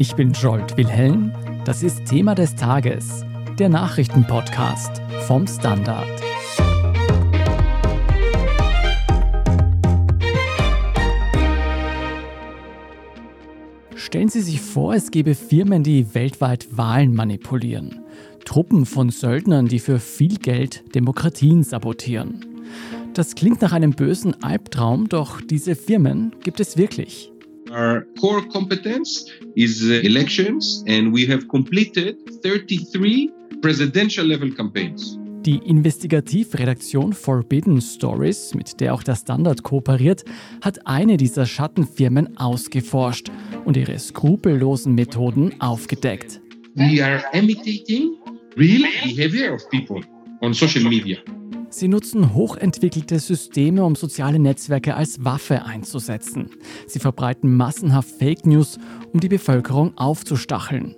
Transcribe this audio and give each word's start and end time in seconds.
Ich 0.00 0.14
bin 0.14 0.32
Jolt 0.32 0.78
Wilhelm. 0.78 1.30
Das 1.66 1.82
ist 1.82 2.06
Thema 2.06 2.34
des 2.34 2.56
Tages, 2.56 3.22
der 3.58 3.68
Nachrichtenpodcast 3.68 5.02
vom 5.26 5.46
Standard. 5.46 6.08
Stellen 13.94 14.30
Sie 14.30 14.40
sich 14.40 14.62
vor, 14.62 14.94
es 14.94 15.10
gäbe 15.10 15.34
Firmen, 15.34 15.82
die 15.82 16.14
weltweit 16.14 16.74
Wahlen 16.78 17.14
manipulieren. 17.14 18.00
Truppen 18.46 18.86
von 18.86 19.10
Söldnern, 19.10 19.66
die 19.66 19.80
für 19.80 19.98
viel 19.98 20.38
Geld 20.38 20.94
Demokratien 20.94 21.62
sabotieren. 21.62 22.46
Das 23.12 23.34
klingt 23.34 23.60
nach 23.60 23.72
einem 23.72 23.90
bösen 23.90 24.42
Albtraum, 24.42 25.10
doch 25.10 25.42
diese 25.42 25.76
Firmen 25.76 26.34
gibt 26.42 26.58
es 26.58 26.78
wirklich. 26.78 27.30
Our 27.70 28.04
core 28.20 28.42
competence 28.48 29.26
is 29.54 29.82
uh, 29.82 30.00
elections, 30.02 30.82
and 30.88 31.12
we 31.12 31.24
have 31.26 31.46
completed 31.48 32.16
33 32.42 33.30
presidential 33.62 34.26
level 34.26 34.50
campaigns. 34.50 35.16
Die 35.46 35.56
Investigativredaktion 35.64 37.12
Forbidden 37.12 37.80
Stories, 37.80 38.54
mit 38.54 38.80
der 38.80 38.92
auch 38.92 39.04
der 39.04 39.14
Standard 39.14 39.62
kooperiert, 39.62 40.24
hat 40.62 40.84
eine 40.84 41.16
dieser 41.16 41.46
Schattenfirmen 41.46 42.36
ausgeforscht 42.36 43.30
und 43.64 43.76
ihre 43.76 43.98
skrupellosen 43.98 44.94
Methoden 44.94 45.58
aufgedeckt. 45.60 46.40
We 46.74 47.02
are 47.02 47.22
imitating 47.32 48.16
real 48.56 48.82
behavior 49.04 49.54
of 49.54 49.62
people 49.70 50.02
on 50.40 50.52
social 50.52 50.84
media. 50.84 51.18
Sie 51.72 51.86
nutzen 51.86 52.34
hochentwickelte 52.34 53.20
Systeme, 53.20 53.84
um 53.84 53.94
soziale 53.94 54.40
Netzwerke 54.40 54.96
als 54.96 55.24
Waffe 55.24 55.64
einzusetzen. 55.64 56.50
Sie 56.88 56.98
verbreiten 56.98 57.56
massenhaft 57.56 58.10
Fake 58.10 58.44
News, 58.44 58.76
um 59.12 59.20
die 59.20 59.28
Bevölkerung 59.28 59.96
aufzustacheln. 59.96 60.96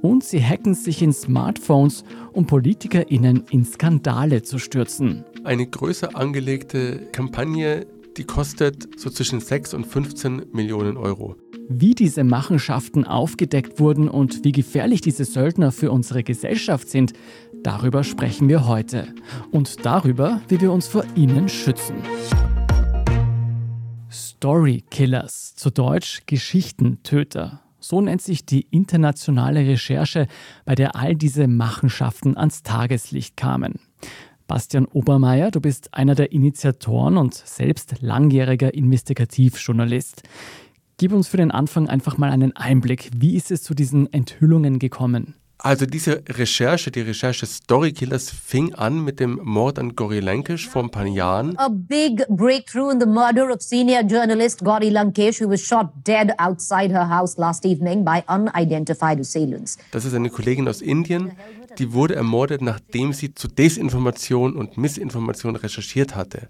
Und 0.00 0.22
sie 0.22 0.40
hacken 0.44 0.74
sich 0.74 1.02
in 1.02 1.12
Smartphones, 1.12 2.04
um 2.32 2.46
PolitikerInnen 2.46 3.46
in 3.50 3.64
Skandale 3.64 4.42
zu 4.42 4.58
stürzen. 4.58 5.24
Eine 5.42 5.66
größer 5.66 6.16
angelegte 6.16 7.08
Kampagne, 7.10 7.86
die 8.16 8.24
kostet 8.24 9.00
so 9.00 9.10
zwischen 9.10 9.40
6 9.40 9.74
und 9.74 9.86
15 9.88 10.46
Millionen 10.52 10.96
Euro. 10.96 11.34
Wie 11.68 11.94
diese 11.94 12.22
Machenschaften 12.22 13.04
aufgedeckt 13.04 13.80
wurden 13.80 14.08
und 14.08 14.44
wie 14.44 14.52
gefährlich 14.52 15.00
diese 15.00 15.24
Söldner 15.24 15.72
für 15.72 15.90
unsere 15.90 16.22
Gesellschaft 16.22 16.88
sind, 16.88 17.12
darüber 17.62 18.04
sprechen 18.04 18.48
wir 18.48 18.66
heute. 18.66 19.14
Und 19.50 19.84
darüber, 19.84 20.40
wie 20.48 20.60
wir 20.60 20.72
uns 20.72 20.88
vor 20.88 21.04
ihnen 21.14 21.48
schützen. 21.48 21.96
Story 24.10 24.84
Killers, 24.90 25.54
zu 25.54 25.70
Deutsch 25.70 26.22
Geschichtentöter. 26.26 27.60
So 27.78 28.00
nennt 28.00 28.22
sich 28.22 28.46
die 28.46 28.66
internationale 28.70 29.66
Recherche, 29.66 30.26
bei 30.64 30.74
der 30.74 30.96
all 30.96 31.14
diese 31.14 31.48
Machenschaften 31.48 32.36
ans 32.36 32.62
Tageslicht 32.62 33.36
kamen. 33.36 33.80
Bastian 34.46 34.86
Obermeier, 34.86 35.50
du 35.50 35.60
bist 35.60 35.94
einer 35.94 36.14
der 36.14 36.32
Initiatoren 36.32 37.16
und 37.16 37.34
selbst 37.34 37.96
langjähriger 38.00 38.74
Investigativjournalist. 38.74 40.22
Gib 40.98 41.12
uns 41.12 41.26
für 41.26 41.38
den 41.38 41.50
Anfang 41.50 41.88
einfach 41.88 42.18
mal 42.18 42.30
einen 42.30 42.54
Einblick. 42.54 43.10
Wie 43.16 43.34
ist 43.34 43.50
es 43.50 43.62
zu 43.62 43.74
diesen 43.74 44.12
Enthüllungen 44.12 44.78
gekommen? 44.78 45.34
Also 45.64 45.86
diese 45.86 46.24
Recherche, 46.28 46.90
die 46.90 47.02
Recherche 47.02 47.46
Story 47.46 47.92
Killers 47.92 48.30
fing 48.30 48.74
an 48.74 49.04
mit 49.04 49.20
dem 49.20 49.38
Mord 49.44 49.78
an 49.78 49.94
Gori 49.94 50.18
Lankesh 50.18 50.68
vor 50.68 50.82
ein 50.82 50.90
paar 50.90 51.06
Jahren. 51.06 51.56
A 51.56 51.68
big 51.68 52.26
breakthrough 52.30 52.90
in 52.90 52.98
the 52.98 53.06
murder 53.06 53.48
of 53.48 53.62
senior 53.62 54.02
journalist 54.02 54.64
Gori 54.64 54.90
Lankesh, 54.90 55.40
who 55.40 55.48
was 55.48 55.60
shot 55.60 55.92
dead 56.04 56.32
outside 56.38 56.90
her 56.90 57.08
house 57.08 57.38
last 57.38 57.64
evening 57.64 58.04
by 58.04 58.24
unidentified 58.26 59.20
assailants. 59.20 59.78
Das 59.92 60.04
ist 60.04 60.14
eine 60.14 60.30
Kollegin 60.30 60.66
aus 60.66 60.82
Indien, 60.82 61.30
die 61.78 61.92
wurde 61.92 62.16
ermordet, 62.16 62.60
nachdem 62.60 63.12
sie 63.12 63.32
zu 63.32 63.46
Desinformation 63.46 64.56
und 64.56 64.76
Missinformation 64.76 65.54
recherchiert 65.54 66.16
hatte. 66.16 66.48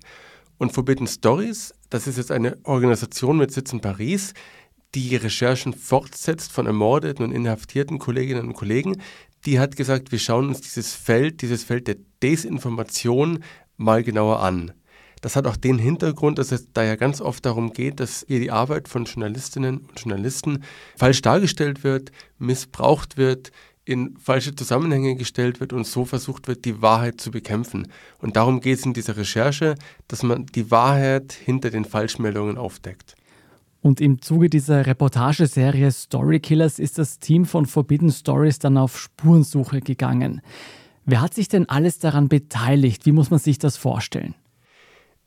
Und 0.56 0.73
Forbidden 0.73 1.06
Stories, 1.06 1.75
das 1.91 2.06
ist 2.06 2.17
jetzt 2.17 2.31
eine 2.31 2.56
Organisation 2.62 3.37
mit 3.37 3.53
Sitz 3.53 3.75
in 3.75 3.83
Paris, 3.83 4.33
die 4.95 5.17
Recherchen 5.17 5.73
fortsetzt 5.73 6.53
von 6.53 6.67
ermordeten 6.67 7.25
und 7.25 7.33
inhaftierten 7.33 7.99
Kolleginnen 7.99 8.49
und 8.49 8.55
Kollegen, 8.55 9.01
die 9.47 9.59
hat 9.59 9.77
gesagt, 9.77 10.13
wir 10.13 10.19
schauen 10.19 10.49
uns 10.49 10.61
dieses 10.61 10.95
Feld, 10.95 11.43
dieses 11.43 11.65
Feld 11.65 11.89
der 11.89 11.97
Desinformation 12.23 13.43
mal 13.77 14.03
genauer 14.03 14.41
an. 14.41 14.73
Das 15.21 15.37
hat 15.37 15.47
auch 15.47 15.57
den 15.57 15.79
Hintergrund, 15.79 16.39
dass 16.39 16.51
es 16.51 16.73
da 16.73 16.83
ja 16.83 16.97
ganz 16.97 17.21
oft 17.21 17.47
darum 17.47 17.73
geht, 17.73 18.01
dass 18.01 18.25
hier 18.27 18.41
die 18.41 18.51
Arbeit 18.51 18.89
von 18.89 19.05
Journalistinnen 19.05 19.79
und 19.79 20.01
Journalisten 20.01 20.65
falsch 20.97 21.23
dargestellt 21.23 21.85
wird, 21.85 22.11
missbraucht 22.39 23.17
wird, 23.17 23.53
in 23.85 24.17
falsche 24.19 24.55
Zusammenhänge 24.55 25.17
gestellt 25.17 25.61
wird 25.61 25.73
und 25.73 25.87
so 25.87 26.05
versucht 26.05 26.49
wird, 26.49 26.65
die 26.65 26.83
Wahrheit 26.83 27.21
zu 27.21 27.31
bekämpfen. 27.31 27.89
Und 28.19 28.37
darum 28.37 28.61
geht 28.61 28.79
es 28.79 28.87
in 28.87 28.95
dieser 28.95 29.17
Recherche, 29.17 29.77
dass 30.09 30.23
man 30.23 30.47
die 30.47 30.71
Wahrheit 30.71 31.33
hinter 31.33 31.71
den 31.71 31.85
Falschmeldungen 31.85 32.59
aufdeckt. 32.59 33.15
Und 33.82 34.00
im 34.00 34.22
Zuge 34.22 34.48
dieser 34.48 34.87
Reportageserie 34.87 35.91
Story 35.91 36.38
Killers 36.38 36.78
ist 36.78 36.98
das 36.98 37.19
Team 37.19 37.44
von 37.44 37.66
Forbidden 37.66 38.12
Stories 38.12 38.60
dann 38.60 38.78
auf 38.78 38.97
Spurensuche 38.97 39.81
gegangen. 39.81 40.41
Wer 41.04 41.20
hat 41.20 41.34
sich 41.34 41.48
denn 41.48 41.69
alles 41.69 41.98
daran 41.98 42.28
beteiligt? 42.28 43.06
Wie 43.06 43.12
muss 43.12 43.31
man 43.31 43.41
sich 43.41 43.59
das 43.59 43.76
vorstellen? 43.76 44.37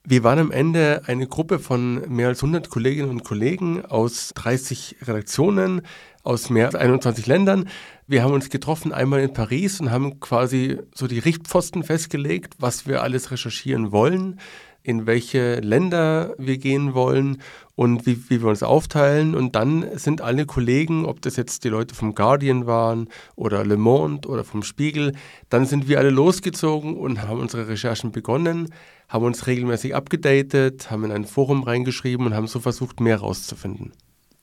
Wir 0.06 0.24
waren 0.24 0.40
am 0.40 0.52
Ende 0.52 1.02
eine 1.08 1.28
Gruppe 1.28 1.60
von 1.60 2.08
mehr 2.08 2.30
als 2.30 2.44
100 2.44 2.70
Kolleginnen 2.70 3.10
und 3.10 3.26
Kollegen 3.26 3.84
aus 3.84 4.32
30 4.36 4.98
Redaktionen, 5.02 5.82
aus 6.24 6.50
mehr 6.50 6.68
als 6.68 6.76
21 6.76 7.26
Ländern. 7.26 7.68
Wir 8.08 8.24
haben 8.24 8.34
uns 8.34 8.50
getroffen 8.50 8.94
einmal 8.94 9.20
in 9.22 9.34
Paris 9.34 9.82
und 9.82 9.92
haben 9.92 10.22
quasi 10.22 10.78
so 10.94 11.08
die 11.08 11.20
Richtpfosten 11.20 11.84
festgelegt, 11.84 12.54
was 12.60 12.88
wir 12.88 13.04
alles 13.04 13.32
recherchieren 13.32 13.92
wollen 13.92 14.40
in 14.86 15.08
welche 15.08 15.60
Länder 15.62 16.36
wir 16.38 16.60
gehen 16.60 16.94
wollen 16.94 17.42
und 17.74 18.06
wie, 18.06 18.30
wie 18.30 18.42
wir 18.42 18.50
uns 18.50 18.62
aufteilen. 18.62 19.34
Und 19.34 19.56
dann 19.56 19.98
sind 19.98 20.22
alle 20.22 20.46
Kollegen, 20.46 21.06
ob 21.06 21.22
das 21.22 21.36
jetzt 21.36 21.64
die 21.64 21.70
Leute 21.70 21.96
vom 21.96 22.14
Guardian 22.14 22.68
waren 22.68 23.10
oder 23.36 23.66
Le 23.66 23.78
Monde 23.78 24.28
oder 24.30 24.44
vom 24.44 24.62
Spiegel, 24.62 25.14
dann 25.50 25.66
sind 25.66 25.88
wir 25.88 25.98
alle 25.98 26.12
losgezogen 26.12 26.96
und 26.98 27.24
haben 27.24 27.40
unsere 27.40 27.68
Recherchen 27.68 28.12
begonnen, 28.12 28.70
haben 29.10 29.26
uns 29.26 29.48
regelmäßig 29.48 29.96
abgedatet, 29.96 30.92
haben 30.92 31.04
in 31.04 31.12
ein 31.12 31.26
Forum 31.26 31.64
reingeschrieben 31.64 32.28
und 32.28 32.36
haben 32.36 32.48
so 32.48 32.60
versucht, 32.60 33.00
mehr 33.00 33.18
rauszufinden. 33.18 33.92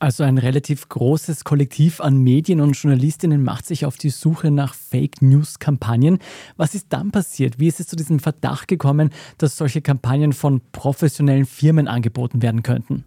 Also 0.03 0.23
ein 0.23 0.37
relativ 0.37 0.89
großes 0.89 1.45
Kollektiv 1.45 2.01
an 2.01 2.17
Medien 2.17 2.59
und 2.59 2.73
Journalistinnen 2.73 3.41
macht 3.41 3.65
sich 3.65 3.85
auf 3.85 3.95
die 3.95 4.09
Suche 4.09 4.51
nach 4.51 4.73
Fake 4.73 5.21
News-Kampagnen. 5.21 6.19
Was 6.57 6.75
ist 6.75 6.87
dann 6.89 7.11
passiert? 7.11 7.57
Wie 7.57 7.69
ist 7.69 7.79
es 7.79 7.87
zu 7.87 7.95
diesem 7.95 8.19
Verdacht 8.19 8.67
gekommen, 8.67 9.11
dass 9.37 9.55
solche 9.55 9.81
Kampagnen 9.81 10.33
von 10.33 10.59
professionellen 10.73 11.45
Firmen 11.45 11.87
angeboten 11.87 12.41
werden 12.41 12.63
könnten? 12.63 13.05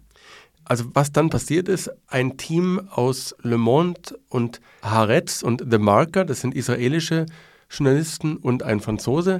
Also 0.65 0.85
was 0.95 1.11
dann 1.11 1.29
passiert 1.29 1.69
ist, 1.69 1.91
ein 2.07 2.35
Team 2.37 2.81
aus 2.89 3.35
Le 3.43 3.59
Monde 3.59 4.17
und 4.29 4.59
Haaretz 4.81 5.43
und 5.43 5.65
The 5.69 5.77
Marker, 5.77 6.25
das 6.25 6.41
sind 6.41 6.55
israelische 6.55 7.27
Journalisten 7.69 8.37
und 8.37 8.63
ein 8.63 8.79
Franzose, 8.79 9.37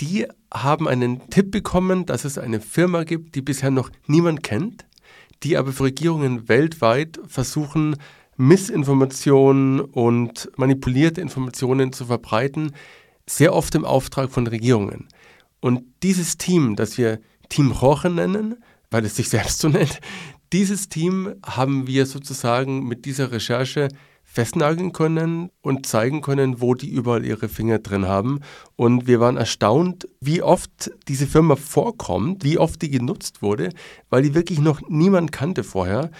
die 0.00 0.26
haben 0.50 0.88
einen 0.88 1.28
Tipp 1.28 1.50
bekommen, 1.50 2.06
dass 2.06 2.24
es 2.24 2.38
eine 2.38 2.62
Firma 2.62 3.04
gibt, 3.04 3.34
die 3.34 3.42
bisher 3.42 3.70
noch 3.70 3.90
niemand 4.06 4.42
kennt, 4.42 4.86
die 5.42 5.56
aber 5.56 5.72
für 5.72 5.84
Regierungen 5.84 6.48
weltweit 6.48 7.20
versuchen, 7.26 7.96
Missinformationen 8.36 9.80
und 9.80 10.50
manipulierte 10.56 11.20
Informationen 11.20 11.92
zu 11.92 12.06
verbreiten, 12.06 12.72
sehr 13.26 13.54
oft 13.54 13.74
im 13.74 13.84
Auftrag 13.84 14.30
von 14.30 14.46
Regierungen. 14.46 15.08
Und 15.60 15.82
dieses 16.02 16.36
Team, 16.36 16.76
das 16.76 16.98
wir 16.98 17.20
Team 17.48 17.70
Roche 17.70 18.10
nennen, 18.10 18.56
weil 18.90 19.04
es 19.04 19.16
sich 19.16 19.28
selbst 19.28 19.60
so 19.60 19.68
nennt, 19.68 20.00
dieses 20.52 20.88
Team 20.88 21.34
haben 21.44 21.86
wir 21.86 22.06
sozusagen 22.06 22.86
mit 22.86 23.04
dieser 23.04 23.32
Recherche 23.32 23.88
festnageln 24.36 24.92
können 24.92 25.50
und 25.62 25.86
zeigen 25.86 26.20
können, 26.20 26.60
wo 26.60 26.74
die 26.74 26.90
überall 26.90 27.24
ihre 27.24 27.48
Finger 27.48 27.78
drin 27.78 28.04
haben. 28.06 28.40
Und 28.76 29.06
wir 29.06 29.18
waren 29.18 29.38
erstaunt, 29.38 30.06
wie 30.20 30.42
oft 30.42 30.90
diese 31.08 31.26
Firma 31.26 31.56
vorkommt, 31.56 32.44
wie 32.44 32.58
oft 32.58 32.82
die 32.82 32.90
genutzt 32.90 33.40
wurde, 33.40 33.70
weil 34.10 34.20
die 34.20 34.34
wirklich 34.34 34.58
noch 34.58 34.82
niemand 34.90 35.32
kannte 35.32 35.64
vorher. 35.64 36.10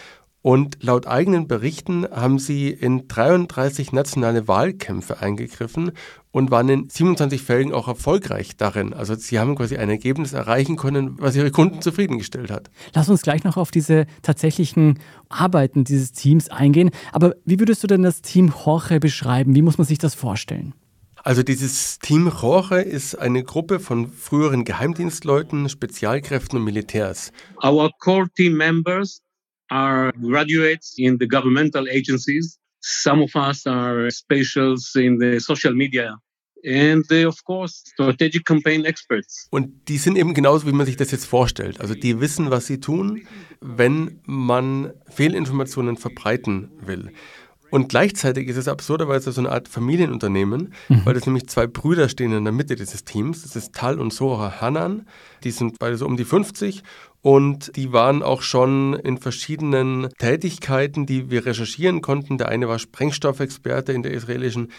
Und 0.46 0.78
laut 0.80 1.08
eigenen 1.08 1.48
Berichten 1.48 2.06
haben 2.08 2.38
sie 2.38 2.70
in 2.70 3.08
33 3.08 3.90
nationale 3.90 4.46
Wahlkämpfe 4.46 5.20
eingegriffen 5.20 5.90
und 6.30 6.52
waren 6.52 6.68
in 6.68 6.88
27 6.88 7.42
Fällen 7.42 7.72
auch 7.72 7.88
erfolgreich 7.88 8.56
darin. 8.56 8.94
Also 8.94 9.16
sie 9.16 9.40
haben 9.40 9.56
quasi 9.56 9.76
ein 9.76 9.90
Ergebnis 9.90 10.34
erreichen 10.34 10.76
können, 10.76 11.20
was 11.20 11.34
ihre 11.34 11.50
Kunden 11.50 11.82
zufriedengestellt 11.82 12.52
hat. 12.52 12.70
Lass 12.94 13.08
uns 13.08 13.22
gleich 13.22 13.42
noch 13.42 13.56
auf 13.56 13.72
diese 13.72 14.06
tatsächlichen 14.22 15.00
Arbeiten 15.28 15.82
dieses 15.82 16.12
Teams 16.12 16.48
eingehen. 16.48 16.92
Aber 17.10 17.34
wie 17.44 17.58
würdest 17.58 17.82
du 17.82 17.88
denn 17.88 18.04
das 18.04 18.22
Team 18.22 18.54
Jorge 18.64 19.00
beschreiben? 19.00 19.56
Wie 19.56 19.62
muss 19.62 19.78
man 19.78 19.86
sich 19.88 19.98
das 19.98 20.14
vorstellen? 20.14 20.74
Also 21.24 21.42
dieses 21.42 21.98
Team 21.98 22.30
Jorge 22.40 22.82
ist 22.82 23.16
eine 23.16 23.42
Gruppe 23.42 23.80
von 23.80 24.12
früheren 24.12 24.64
Geheimdienstleuten, 24.64 25.68
Spezialkräften 25.68 26.60
und 26.60 26.64
Militärs. 26.64 27.32
Our 27.64 27.90
core 27.98 28.28
team 28.36 28.56
members 28.56 29.22
are 29.70 30.12
graduates 30.20 30.94
in 30.96 31.18
the 31.18 31.26
governmental 31.26 31.86
agencies 31.88 32.58
Some 32.88 33.24
of 33.24 33.34
us 33.34 33.66
are 33.66 34.08
specials 34.12 34.94
in 34.94 35.18
the 35.18 35.40
social 35.40 35.74
media 35.74 36.20
and 36.64 37.04
uh, 37.10 37.26
of 37.26 37.42
course 37.44 37.82
strategic 37.84 38.44
campaign 38.44 38.84
experts. 38.84 39.48
Und 39.50 39.88
die 39.88 39.98
sind 39.98 40.16
eben 40.16 40.34
genauso, 40.34 40.68
wie 40.68 40.72
man 40.72 40.86
sich 40.86 40.96
das 40.96 41.10
jetzt 41.10 41.26
vorstellt. 41.26 41.80
Also 41.80 41.94
die 41.94 42.20
wissen, 42.20 42.50
was 42.50 42.68
sie 42.68 42.78
tun, 42.78 43.26
wenn 43.60 44.20
man 44.24 44.92
Fehlinformationen 45.08 45.96
verbreiten 45.96 46.70
will. 46.80 47.10
Und 47.70 47.88
gleichzeitig 47.88 48.46
ist 48.46 48.56
es 48.56 48.68
absurderweise 48.68 49.32
so 49.32 49.40
eine 49.40 49.50
Art 49.50 49.66
Familienunternehmen, 49.66 50.72
mhm. 50.88 51.00
weil 51.04 51.16
es 51.16 51.26
nämlich 51.26 51.48
zwei 51.48 51.66
Brüder 51.66 52.08
stehen 52.08 52.32
in 52.32 52.44
der 52.44 52.52
Mitte 52.52 52.76
dieses 52.76 53.04
Teams. 53.04 53.42
Das 53.42 53.56
ist 53.56 53.74
Tal 53.74 53.98
und 53.98 54.12
Sora 54.12 54.60
Hanan. 54.60 55.08
Die 55.42 55.50
sind 55.50 55.80
beide 55.80 55.96
so 55.96 56.06
um 56.06 56.16
die 56.16 56.24
50 56.24 56.84
und 57.26 57.74
die 57.74 57.92
waren 57.92 58.22
auch 58.22 58.40
schon 58.40 58.94
in 58.94 59.18
verschiedenen 59.18 60.10
Tätigkeiten, 60.16 61.06
die 61.06 61.28
wir 61.28 61.44
recherchieren 61.44 62.00
konnten. 62.00 62.38
Der 62.38 62.48
eine 62.48 62.68
war 62.68 62.78
Sprengstoffexperte 62.78 63.92
in 63.92 64.04
der 64.04 64.12
israelischen 64.12 64.70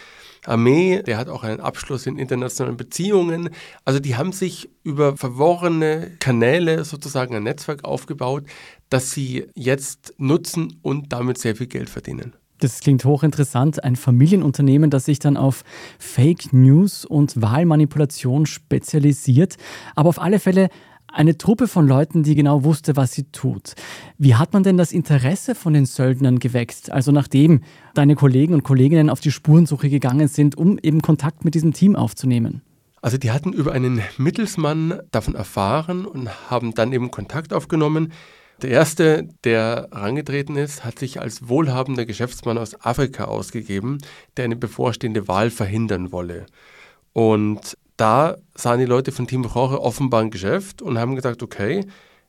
Armee, 0.46 1.02
der 1.02 1.18
hat 1.18 1.28
auch 1.28 1.44
einen 1.44 1.60
Abschluss 1.60 2.06
in 2.06 2.16
internationalen 2.16 2.78
Beziehungen. 2.78 3.50
Also 3.84 4.00
die 4.00 4.16
haben 4.16 4.32
sich 4.32 4.70
über 4.82 5.14
verworrene 5.14 6.12
Kanäle 6.20 6.86
sozusagen 6.86 7.34
ein 7.34 7.42
Netzwerk 7.42 7.84
aufgebaut, 7.84 8.44
das 8.88 9.10
sie 9.10 9.44
jetzt 9.54 10.14
nutzen 10.16 10.78
und 10.80 11.12
damit 11.12 11.36
sehr 11.36 11.54
viel 11.54 11.66
Geld 11.66 11.90
verdienen. 11.90 12.32
Das 12.60 12.80
klingt 12.80 13.04
hochinteressant. 13.04 13.84
Ein 13.84 13.94
Familienunternehmen, 13.94 14.88
das 14.88 15.04
sich 15.04 15.18
dann 15.18 15.36
auf 15.36 15.64
Fake 15.98 16.54
News 16.54 17.04
und 17.04 17.42
Wahlmanipulation 17.42 18.46
spezialisiert. 18.46 19.56
Aber 19.94 20.08
auf 20.08 20.18
alle 20.18 20.40
Fälle 20.40 20.70
eine 21.12 21.38
Truppe 21.38 21.68
von 21.68 21.86
Leuten, 21.86 22.22
die 22.22 22.34
genau 22.34 22.64
wusste, 22.64 22.96
was 22.96 23.12
sie 23.12 23.24
tut. 23.24 23.74
Wie 24.18 24.34
hat 24.34 24.52
man 24.52 24.62
denn 24.62 24.76
das 24.76 24.92
Interesse 24.92 25.54
von 25.54 25.72
den 25.72 25.86
Söldnern 25.86 26.38
geweckt? 26.38 26.90
Also 26.90 27.12
nachdem 27.12 27.62
deine 27.94 28.14
Kollegen 28.14 28.54
und 28.54 28.62
Kolleginnen 28.62 29.10
auf 29.10 29.20
die 29.20 29.32
Spurensuche 29.32 29.88
gegangen 29.88 30.28
sind, 30.28 30.56
um 30.56 30.78
eben 30.78 31.02
Kontakt 31.02 31.44
mit 31.44 31.54
diesem 31.54 31.72
Team 31.72 31.96
aufzunehmen? 31.96 32.62
Also 33.00 33.16
die 33.16 33.30
hatten 33.30 33.52
über 33.52 33.72
einen 33.72 34.02
Mittelsmann 34.16 35.00
davon 35.10 35.34
erfahren 35.34 36.04
und 36.04 36.50
haben 36.50 36.74
dann 36.74 36.92
eben 36.92 37.10
Kontakt 37.10 37.52
aufgenommen. 37.52 38.12
Der 38.62 38.70
erste, 38.70 39.28
der 39.44 39.88
herangetreten 39.92 40.56
ist, 40.56 40.84
hat 40.84 40.98
sich 40.98 41.20
als 41.20 41.48
wohlhabender 41.48 42.06
Geschäftsmann 42.06 42.58
aus 42.58 42.80
Afrika 42.84 43.24
ausgegeben, 43.24 43.98
der 44.36 44.46
eine 44.46 44.56
bevorstehende 44.56 45.28
Wahl 45.28 45.50
verhindern 45.50 46.10
wolle. 46.10 46.46
Und 47.12 47.76
da 47.98 48.36
sahen 48.54 48.80
die 48.80 48.86
Leute 48.86 49.12
von 49.12 49.26
Team 49.26 49.44
Roche 49.44 49.82
offenbar 49.82 50.22
ein 50.22 50.30
Geschäft 50.30 50.80
und 50.80 50.98
haben 50.98 51.16
gesagt, 51.16 51.42
okay, 51.42 51.84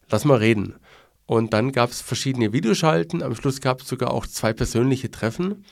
lass 0.10 0.26
mal 0.26 0.38
reden. 0.38 0.76
Und 1.26 1.54
dann 1.54 1.72
gab 1.72 1.92
es 1.92 2.02
verschiedene 2.02 2.52
Videoschalten, 2.52 3.22
am 3.22 3.36
Schluss 3.36 3.62
gab 3.62 3.82
es 3.82 3.88
sogar 3.88 4.12
auch 4.12 4.26
zwei 4.26 4.52
persönliche 4.52 5.12
Treffen. 5.12 5.64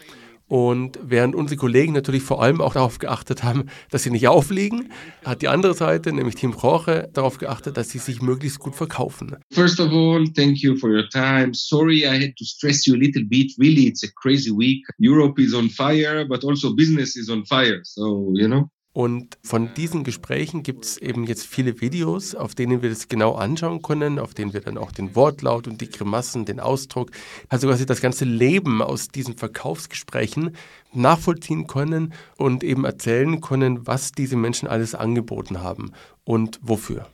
Und 0.47 0.97
während 1.03 1.35
unsere 1.35 1.57
Kollegen 1.57 1.91
natürlich 1.91 2.23
vor 2.23 2.41
allem 2.41 2.61
auch 2.61 2.73
darauf 2.73 2.99
geachtet 2.99 3.43
haben, 3.43 3.65
dass 3.89 4.03
sie 4.03 4.11
nicht 4.11 4.27
aufliegen, 4.29 4.93
hat 5.25 5.41
die 5.41 5.49
andere 5.49 5.73
Seite, 5.73 6.13
nämlich 6.13 6.35
Team 6.35 6.53
Roche, 6.53 7.09
darauf 7.11 7.37
geachtet, 7.37 7.75
dass 7.75 7.89
sie 7.89 7.97
sich 7.97 8.21
möglichst 8.21 8.59
gut 8.59 8.75
verkaufen. 8.75 9.35
First 9.51 9.79
of 9.79 9.91
all, 9.91 10.25
thank 10.35 10.59
you 10.59 10.77
for 10.77 10.89
your 10.89 11.09
time. 11.09 11.53
Sorry 11.53 12.03
I 12.05 12.23
had 12.23 12.35
to 12.37 12.45
stress 12.45 12.85
you 12.85 12.93
a 12.93 12.97
little 12.97 13.25
bit. 13.25 13.51
Really, 13.57 13.87
it's 13.87 14.03
a 14.03 14.11
crazy 14.15 14.51
week. 14.51 14.85
Europe 14.99 15.41
is 15.41 15.53
on 15.53 15.69
fire, 15.69 16.23
but 16.25 16.45
also 16.45 16.73
business 16.75 17.17
is 17.17 17.29
on 17.29 17.43
fire. 17.45 17.81
So, 17.83 18.31
you 18.33 18.47
know. 18.47 18.69
Und 18.97 19.37
von 19.43 19.75
diesen 19.75 20.03
Gesprächen 20.03 20.63
gibt 20.63 20.83
es 20.83 20.97
eben 20.97 21.25
jetzt 21.25 21.45
viele 21.45 21.81
Videos, 21.81 22.33
auf 22.33 22.55
denen 22.55 22.81
wir 22.81 22.89
das 22.89 23.07
genau 23.07 23.35
anschauen 23.35 23.83
können, 23.83 24.17
auf 24.17 24.33
denen 24.33 24.53
wir 24.53 24.61
dann 24.61 24.79
auch 24.79 24.91
den 24.91 25.15
Wortlaut 25.15 25.67
und 25.67 25.81
die 25.81 25.89
Grimassen, 25.91 26.45
den 26.45 26.59
Ausdruck, 26.59 27.11
also 27.47 27.67
quasi 27.67 27.85
das 27.85 28.01
ganze 28.01 28.25
Leben 28.25 28.81
aus 28.81 29.09
diesen 29.09 29.37
Verkaufsgesprächen 29.37 30.55
nachvollziehen 30.93 31.67
können 31.67 32.11
und 32.37 32.63
eben 32.63 32.85
erzählen 32.85 33.39
können, 33.39 33.85
was 33.85 34.13
diese 34.13 34.35
Menschen 34.35 34.67
alles 34.67 34.95
angeboten 34.95 35.61
haben 35.61 35.91
und 36.23 36.59
wofür. 36.63 37.05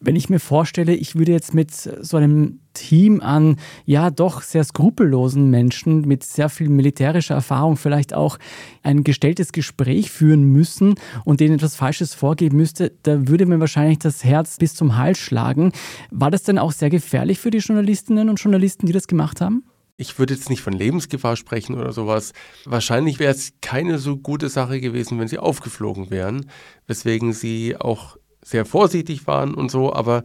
Wenn 0.00 0.16
ich 0.16 0.30
mir 0.30 0.38
vorstelle, 0.38 0.94
ich 0.94 1.16
würde 1.16 1.32
jetzt 1.32 1.54
mit 1.54 1.72
so 1.72 2.16
einem 2.16 2.60
Team 2.72 3.20
an, 3.20 3.56
ja, 3.84 4.10
doch 4.10 4.42
sehr 4.42 4.62
skrupellosen 4.62 5.50
Menschen 5.50 6.02
mit 6.02 6.22
sehr 6.22 6.48
viel 6.48 6.68
militärischer 6.68 7.34
Erfahrung 7.34 7.76
vielleicht 7.76 8.14
auch 8.14 8.38
ein 8.82 9.02
gestelltes 9.02 9.50
Gespräch 9.52 10.10
führen 10.10 10.44
müssen 10.44 10.94
und 11.24 11.40
denen 11.40 11.56
etwas 11.56 11.74
Falsches 11.74 12.14
vorgeben 12.14 12.56
müsste, 12.56 12.92
da 13.02 13.26
würde 13.26 13.46
mir 13.46 13.58
wahrscheinlich 13.58 13.98
das 13.98 14.22
Herz 14.22 14.56
bis 14.58 14.74
zum 14.74 14.96
Hals 14.96 15.18
schlagen. 15.18 15.72
War 16.10 16.30
das 16.30 16.44
denn 16.44 16.58
auch 16.58 16.72
sehr 16.72 16.90
gefährlich 16.90 17.40
für 17.40 17.50
die 17.50 17.58
Journalistinnen 17.58 18.28
und 18.28 18.40
Journalisten, 18.40 18.86
die 18.86 18.92
das 18.92 19.08
gemacht 19.08 19.40
haben? 19.40 19.64
Ich 20.00 20.16
würde 20.20 20.34
jetzt 20.34 20.48
nicht 20.48 20.62
von 20.62 20.72
Lebensgefahr 20.72 21.34
sprechen 21.34 21.74
oder 21.74 21.92
sowas. 21.92 22.32
Wahrscheinlich 22.64 23.18
wäre 23.18 23.32
es 23.32 23.54
keine 23.60 23.98
so 23.98 24.16
gute 24.16 24.48
Sache 24.48 24.80
gewesen, 24.80 25.18
wenn 25.18 25.26
sie 25.26 25.38
aufgeflogen 25.38 26.10
wären, 26.10 26.46
weswegen 26.86 27.32
sie 27.32 27.76
auch 27.76 28.16
sehr 28.42 28.64
vorsichtig 28.64 29.26
waren 29.26 29.54
und 29.54 29.70
so, 29.70 29.92
aber 29.92 30.22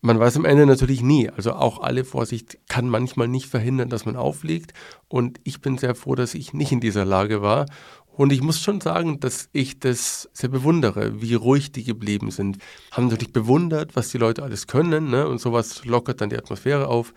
man 0.00 0.20
weiß 0.20 0.36
am 0.36 0.44
Ende 0.44 0.66
natürlich 0.66 1.02
nie. 1.02 1.28
Also 1.30 1.52
auch 1.52 1.80
alle 1.80 2.04
Vorsicht 2.04 2.58
kann 2.68 2.88
manchmal 2.88 3.28
nicht 3.28 3.46
verhindern, 3.46 3.88
dass 3.88 4.06
man 4.06 4.16
aufliegt. 4.16 4.72
Und 5.08 5.40
ich 5.44 5.60
bin 5.60 5.78
sehr 5.78 5.94
froh, 5.94 6.14
dass 6.14 6.34
ich 6.34 6.52
nicht 6.52 6.70
in 6.70 6.80
dieser 6.80 7.04
Lage 7.04 7.42
war. 7.42 7.66
Und 8.16 8.32
ich 8.32 8.40
muss 8.40 8.60
schon 8.60 8.80
sagen, 8.80 9.20
dass 9.20 9.48
ich 9.52 9.78
das 9.78 10.30
sehr 10.32 10.48
bewundere, 10.48 11.20
wie 11.20 11.34
ruhig 11.34 11.72
die 11.72 11.84
geblieben 11.84 12.30
sind. 12.30 12.58
Haben 12.92 13.08
natürlich 13.08 13.32
bewundert, 13.32 13.96
was 13.96 14.08
die 14.08 14.18
Leute 14.18 14.42
alles 14.42 14.66
können. 14.66 15.10
Ne? 15.10 15.26
Und 15.26 15.40
sowas 15.40 15.84
lockert 15.84 16.20
dann 16.20 16.30
die 16.30 16.38
Atmosphäre 16.38 16.88
auf. 16.88 17.12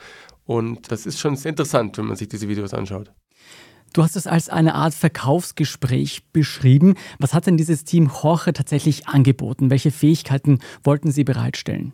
Und 0.45 0.91
das 0.91 1.05
ist 1.05 1.19
schon 1.19 1.35
sehr 1.35 1.51
interessant, 1.51 1.97
wenn 1.97 2.05
man 2.05 2.17
sich 2.17 2.27
diese 2.27 2.49
Videos 2.49 2.73
anschaut. 2.73 3.11
Du 3.93 4.03
hast 4.03 4.15
es 4.15 4.27
als 4.27 4.49
eine 4.49 4.75
Art 4.75 4.93
Verkaufsgespräch 4.93 6.23
beschrieben. 6.31 6.95
Was 7.17 7.33
hat 7.33 7.47
denn 7.47 7.57
dieses 7.57 7.83
Team 7.83 8.11
Jorge 8.21 8.53
tatsächlich 8.53 9.07
angeboten? 9.07 9.69
Welche 9.69 9.91
Fähigkeiten 9.91 10.59
wollten 10.83 11.11
sie 11.11 11.23
bereitstellen? 11.23 11.93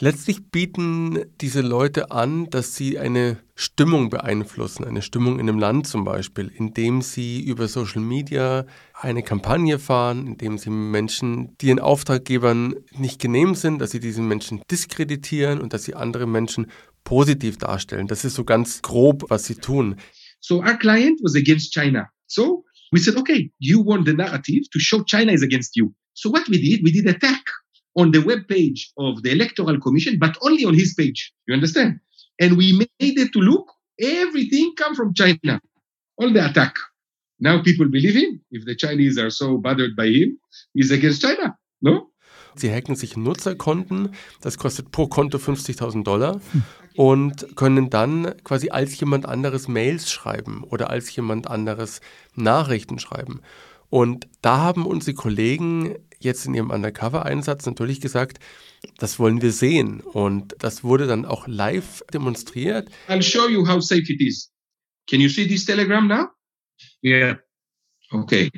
Letztlich 0.00 0.50
bieten 0.52 1.24
diese 1.40 1.60
Leute 1.60 2.12
an, 2.12 2.48
dass 2.50 2.76
sie 2.76 3.00
eine 3.00 3.38
Stimmung 3.56 4.10
beeinflussen, 4.10 4.84
eine 4.84 5.02
Stimmung 5.02 5.40
in 5.40 5.48
einem 5.48 5.58
Land 5.58 5.88
zum 5.88 6.04
Beispiel, 6.04 6.52
indem 6.54 7.02
sie 7.02 7.40
über 7.40 7.66
Social 7.66 8.00
Media 8.00 8.64
eine 8.94 9.24
Kampagne 9.24 9.80
fahren, 9.80 10.28
indem 10.28 10.56
sie 10.56 10.70
Menschen, 10.70 11.56
die 11.58 11.66
ihren 11.66 11.80
Auftraggebern 11.80 12.76
nicht 12.96 13.20
genehm 13.20 13.56
sind, 13.56 13.80
dass 13.80 13.90
sie 13.90 13.98
diesen 13.98 14.28
Menschen 14.28 14.62
diskreditieren 14.70 15.60
und 15.60 15.72
dass 15.72 15.82
sie 15.82 15.96
andere 15.96 16.28
Menschen 16.28 16.68
positiv 17.02 17.58
darstellen. 17.58 18.06
Das 18.06 18.24
ist 18.24 18.34
so 18.34 18.44
ganz 18.44 18.82
grob, 18.82 19.24
was 19.30 19.46
sie 19.46 19.56
tun. 19.56 19.96
So 20.40 20.62
our 20.62 20.76
client 20.76 21.20
was 21.22 21.34
against 21.34 21.72
China. 21.72 22.08
So 22.26 22.64
we 22.92 23.00
said, 23.00 23.16
okay, 23.16 23.50
you 23.58 23.80
want 23.80 24.06
the 24.06 24.14
narrative 24.14 24.62
to 24.72 24.78
show 24.78 25.02
China 25.02 25.32
is 25.32 25.42
against 25.42 25.76
you. 25.76 25.94
So 26.14 26.30
what 26.30 26.48
we 26.48 26.60
did, 26.60 26.80
we 26.82 26.92
did 26.92 27.06
attack 27.06 27.42
on 27.96 28.12
the 28.12 28.20
web 28.20 28.46
page 28.48 28.90
of 28.98 29.22
the 29.22 29.32
Electoral 29.32 29.80
Commission, 29.80 30.18
but 30.18 30.36
only 30.42 30.64
on 30.64 30.74
his 30.74 30.94
page. 30.94 31.32
You 31.46 31.54
understand? 31.54 32.00
And 32.40 32.56
we 32.56 32.72
made 32.72 32.88
it 33.18 33.32
to 33.32 33.38
look 33.40 33.66
everything 34.00 34.72
come 34.76 34.94
from 34.94 35.14
China. 35.14 35.60
All 36.16 36.32
the 36.32 36.48
attack. 36.48 36.74
Now 37.40 37.62
people 37.62 37.88
believe 37.88 38.14
him. 38.14 38.40
If 38.50 38.64
the 38.64 38.74
Chinese 38.74 39.18
are 39.18 39.30
so 39.30 39.58
bothered 39.58 39.96
by 39.96 40.06
him, 40.06 40.38
he's 40.74 40.90
against 40.90 41.22
China. 41.22 41.56
No? 41.82 42.08
Sie 42.58 42.72
hacken 42.72 42.96
sich 42.96 43.16
Nutzerkonten, 43.16 44.14
das 44.40 44.58
kostet 44.58 44.90
pro 44.90 45.06
Konto 45.06 45.38
50.000 45.38 46.04
Dollar 46.04 46.40
und 46.96 47.56
können 47.56 47.90
dann 47.90 48.34
quasi 48.44 48.70
als 48.70 48.98
jemand 48.98 49.26
anderes 49.26 49.68
Mails 49.68 50.10
schreiben 50.10 50.64
oder 50.64 50.90
als 50.90 51.14
jemand 51.14 51.48
anderes 51.48 52.00
Nachrichten 52.34 52.98
schreiben. 52.98 53.40
Und 53.90 54.28
da 54.42 54.58
haben 54.58 54.86
unsere 54.86 55.14
Kollegen 55.14 55.96
jetzt 56.20 56.46
in 56.46 56.54
ihrem 56.54 56.70
Undercover-Einsatz 56.70 57.64
natürlich 57.66 58.00
gesagt, 58.00 58.38
das 58.98 59.18
wollen 59.18 59.42
wir 59.42 59.52
sehen. 59.52 60.00
Und 60.00 60.54
das 60.58 60.84
wurde 60.84 61.06
dann 61.06 61.24
auch 61.24 61.46
live 61.46 62.02
demonstriert. 62.12 62.90
I'll 63.08 63.22
show 63.22 63.48
you 63.48 63.66
how 63.66 63.82
safe 63.82 64.12
it 64.12 64.20
is. 64.20 64.52
Can 65.08 65.20
you 65.20 65.28
see 65.28 65.46
this 65.46 65.64
telegram 65.64 66.06
now? 66.06 66.28
Yeah. 67.02 67.38
Okay. 68.10 68.50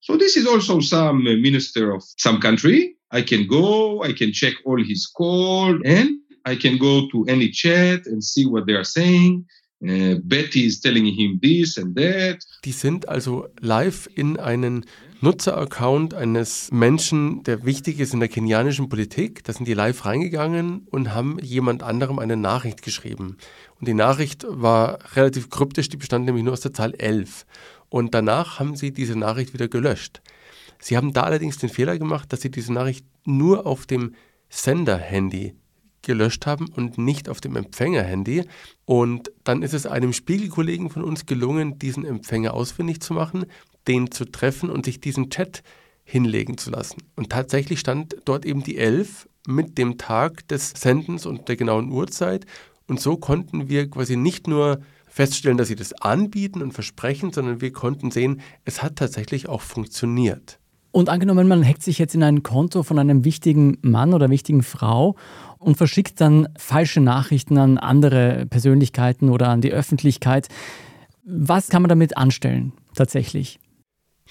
So 0.00 0.16
this 0.16 0.36
is 0.36 0.46
also 0.46 0.80
some 0.80 1.22
minister 1.40 1.94
of 1.94 2.02
some 2.18 2.40
country. 2.40 2.98
I 3.14 3.22
can 3.22 3.46
go, 3.46 4.02
I 4.02 4.12
can 4.12 4.32
check 4.32 4.54
all 4.64 4.82
his 4.82 5.10
call, 5.12 5.80
and 5.84 6.18
I 6.44 6.56
can 6.56 6.78
go 6.78 7.08
to 7.10 7.24
any 7.28 7.50
chat 7.50 8.06
and 8.06 8.22
see 8.22 8.44
what 8.44 8.66
they 8.66 8.74
are 8.74 8.84
saying. 8.84 9.46
Uh, 9.86 10.16
Betty 10.24 10.64
is 10.66 10.80
telling 10.80 11.04
him 11.04 11.38
this 11.40 11.78
and 11.78 11.94
that. 11.96 12.44
Die 12.64 12.72
sind 12.72 13.08
also 13.08 13.46
live 13.60 14.08
in 14.14 14.38
einen 14.38 14.84
Nutzeraccount 15.20 16.12
eines 16.12 16.70
Menschen, 16.72 17.42
der 17.44 17.64
wichtig 17.64 18.00
ist 18.00 18.12
in 18.14 18.20
der 18.20 18.28
kenianischen 18.28 18.88
Politik. 18.88 19.44
Da 19.44 19.52
sind 19.52 19.66
die 19.66 19.74
live 19.74 20.04
reingegangen 20.04 20.86
und 20.90 21.14
haben 21.14 21.38
jemand 21.40 21.82
anderem 21.82 22.18
eine 22.18 22.36
Nachricht 22.36 22.82
geschrieben. 22.82 23.36
Und 23.78 23.88
die 23.88 23.94
Nachricht 23.94 24.44
war 24.48 24.98
relativ 25.16 25.50
kryptisch, 25.50 25.88
die 25.88 25.96
bestand 25.96 26.26
nämlich 26.26 26.44
nur 26.44 26.52
aus 26.52 26.60
der 26.60 26.74
Zahl 26.74 26.94
11. 26.94 27.46
Und 27.88 28.12
danach 28.14 28.58
haben 28.58 28.76
sie 28.76 28.92
diese 28.92 29.18
Nachricht 29.18 29.54
wieder 29.54 29.68
gelöscht. 29.68 30.20
Sie 30.78 30.96
haben 30.96 31.12
da 31.12 31.22
allerdings 31.22 31.58
den 31.58 31.68
Fehler 31.68 31.98
gemacht, 31.98 32.32
dass 32.32 32.40
Sie 32.40 32.50
diese 32.50 32.72
Nachricht 32.72 33.06
nur 33.24 33.66
auf 33.66 33.86
dem 33.86 34.14
Sender-Handy 34.48 35.54
gelöscht 36.04 36.46
haben 36.46 36.68
und 36.68 36.98
nicht 36.98 37.28
auf 37.28 37.40
dem 37.40 37.56
Empfängerhandy. 37.56 38.44
Und 38.84 39.32
dann 39.42 39.62
ist 39.62 39.74
es 39.74 39.86
einem 39.86 40.12
Spiegelkollegen 40.12 40.90
von 40.90 41.02
uns 41.02 41.26
gelungen, 41.26 41.78
diesen 41.78 42.04
Empfänger 42.04 42.54
ausfindig 42.54 43.00
zu 43.00 43.14
machen, 43.14 43.46
den 43.88 44.10
zu 44.10 44.24
treffen 44.24 44.70
und 44.70 44.84
sich 44.84 45.00
diesen 45.00 45.30
Chat 45.30 45.62
hinlegen 46.04 46.58
zu 46.58 46.70
lassen. 46.70 47.02
Und 47.16 47.30
tatsächlich 47.30 47.80
stand 47.80 48.16
dort 48.24 48.44
eben 48.44 48.62
die 48.62 48.78
11 48.78 49.28
mit 49.46 49.78
dem 49.78 49.98
Tag 49.98 50.46
des 50.48 50.70
Sendens 50.70 51.26
und 51.26 51.48
der 51.48 51.56
genauen 51.56 51.90
Uhrzeit. 51.90 52.46
Und 52.86 53.00
so 53.00 53.16
konnten 53.16 53.68
wir 53.68 53.90
quasi 53.90 54.16
nicht 54.16 54.46
nur 54.46 54.80
feststellen, 55.06 55.56
dass 55.56 55.68
sie 55.68 55.76
das 55.76 55.92
anbieten 55.94 56.60
und 56.60 56.72
versprechen, 56.72 57.32
sondern 57.32 57.60
wir 57.60 57.72
konnten 57.72 58.10
sehen, 58.10 58.40
es 58.64 58.82
hat 58.82 58.96
tatsächlich 58.96 59.48
auch 59.48 59.62
funktioniert. 59.62 60.58
Und 60.94 61.08
angenommen, 61.08 61.48
man 61.48 61.66
hackt 61.66 61.82
sich 61.82 61.98
jetzt 61.98 62.14
in 62.14 62.22
ein 62.22 62.44
Konto 62.44 62.84
von 62.84 63.00
einem 63.00 63.24
wichtigen 63.24 63.78
Mann 63.82 64.14
oder 64.14 64.30
wichtigen 64.30 64.62
Frau 64.62 65.16
und 65.58 65.76
verschickt 65.76 66.20
dann 66.20 66.46
falsche 66.56 67.00
Nachrichten 67.00 67.58
an 67.58 67.78
andere 67.78 68.46
Persönlichkeiten 68.46 69.28
oder 69.28 69.48
an 69.48 69.60
die 69.60 69.72
Öffentlichkeit. 69.72 70.46
Was 71.24 71.68
kann 71.68 71.82
man 71.82 71.88
damit 71.88 72.16
anstellen 72.16 72.74
tatsächlich? 72.94 73.58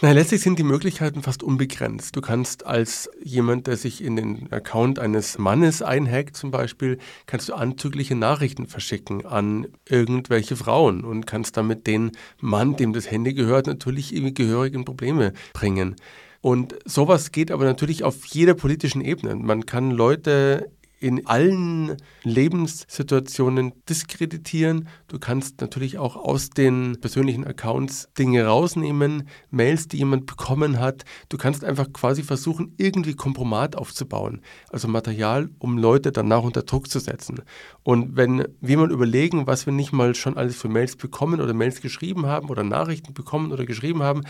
Na, 0.01 0.13
letztlich 0.13 0.39
sind 0.39 0.57
die 0.57 0.63
Möglichkeiten 0.63 1.21
fast 1.21 1.43
unbegrenzt. 1.43 2.15
Du 2.15 2.21
kannst 2.21 2.65
als 2.65 3.09
jemand, 3.21 3.67
der 3.67 3.75
sich 3.75 4.01
in 4.01 4.15
den 4.15 4.49
Account 4.53 4.99
eines 4.99 5.37
Mannes 5.37 5.81
einhackt 5.81 6.37
zum 6.37 6.49
Beispiel, 6.49 6.97
kannst 7.25 7.49
du 7.49 7.55
anzügliche 7.55 8.15
Nachrichten 8.15 8.67
verschicken 8.67 9.25
an 9.25 9.67
irgendwelche 9.89 10.55
Frauen 10.55 11.03
und 11.03 11.27
kannst 11.27 11.57
damit 11.57 11.87
den 11.87 12.11
Mann, 12.39 12.77
dem 12.77 12.93
das 12.93 13.11
Handy 13.11 13.33
gehört, 13.33 13.67
natürlich 13.67 14.15
irgendwie 14.15 14.33
gehörigen 14.33 14.85
Probleme 14.85 15.33
bringen. 15.51 15.97
Und 16.43 16.75
sowas 16.83 17.31
geht 17.31 17.51
aber 17.51 17.63
natürlich 17.63 18.03
auf 18.03 18.25
jeder 18.25 18.53
politischen 18.53 18.99
Ebene. 18.99 19.33
Man 19.33 19.65
kann 19.65 19.91
Leute 19.91 20.69
in 20.99 21.25
allen 21.25 21.95
Lebenssituationen 22.23 23.71
diskreditieren. 23.87 24.89
Du 25.07 25.19
kannst 25.19 25.61
natürlich 25.61 25.97
auch 25.99 26.17
aus 26.17 26.49
den 26.49 26.97
persönlichen 26.99 27.47
Accounts 27.47 28.09
Dinge 28.19 28.45
rausnehmen, 28.45 29.29
Mails, 29.51 29.87
die 29.87 29.97
jemand 29.97 30.25
bekommen 30.25 30.79
hat. 30.79 31.05
Du 31.29 31.37
kannst 31.37 31.63
einfach 31.63 31.93
quasi 31.93 32.23
versuchen, 32.23 32.73
irgendwie 32.75 33.15
Kompromat 33.15 33.77
aufzubauen, 33.77 34.41
also 34.69 34.89
Material, 34.89 35.49
um 35.59 35.77
Leute 35.77 36.11
danach 36.11 36.43
unter 36.43 36.63
Druck 36.63 36.89
zu 36.89 36.99
setzen. 36.99 37.41
Und 37.83 38.17
wenn 38.17 38.45
wir 38.59 38.77
mal 38.77 38.91
überlegen, 38.91 39.47
was 39.47 39.65
wir 39.65 39.71
nicht 39.71 39.93
mal 39.93 40.13
schon 40.13 40.35
alles 40.35 40.57
für 40.57 40.67
Mails 40.67 40.97
bekommen 40.97 41.39
oder 41.39 41.53
Mails 41.53 41.79
geschrieben 41.79 42.25
haben 42.25 42.49
oder 42.49 42.63
Nachrichten 42.65 43.13
bekommen 43.13 43.53
oder 43.53 43.65
geschrieben 43.65 44.03
haben, 44.03 44.23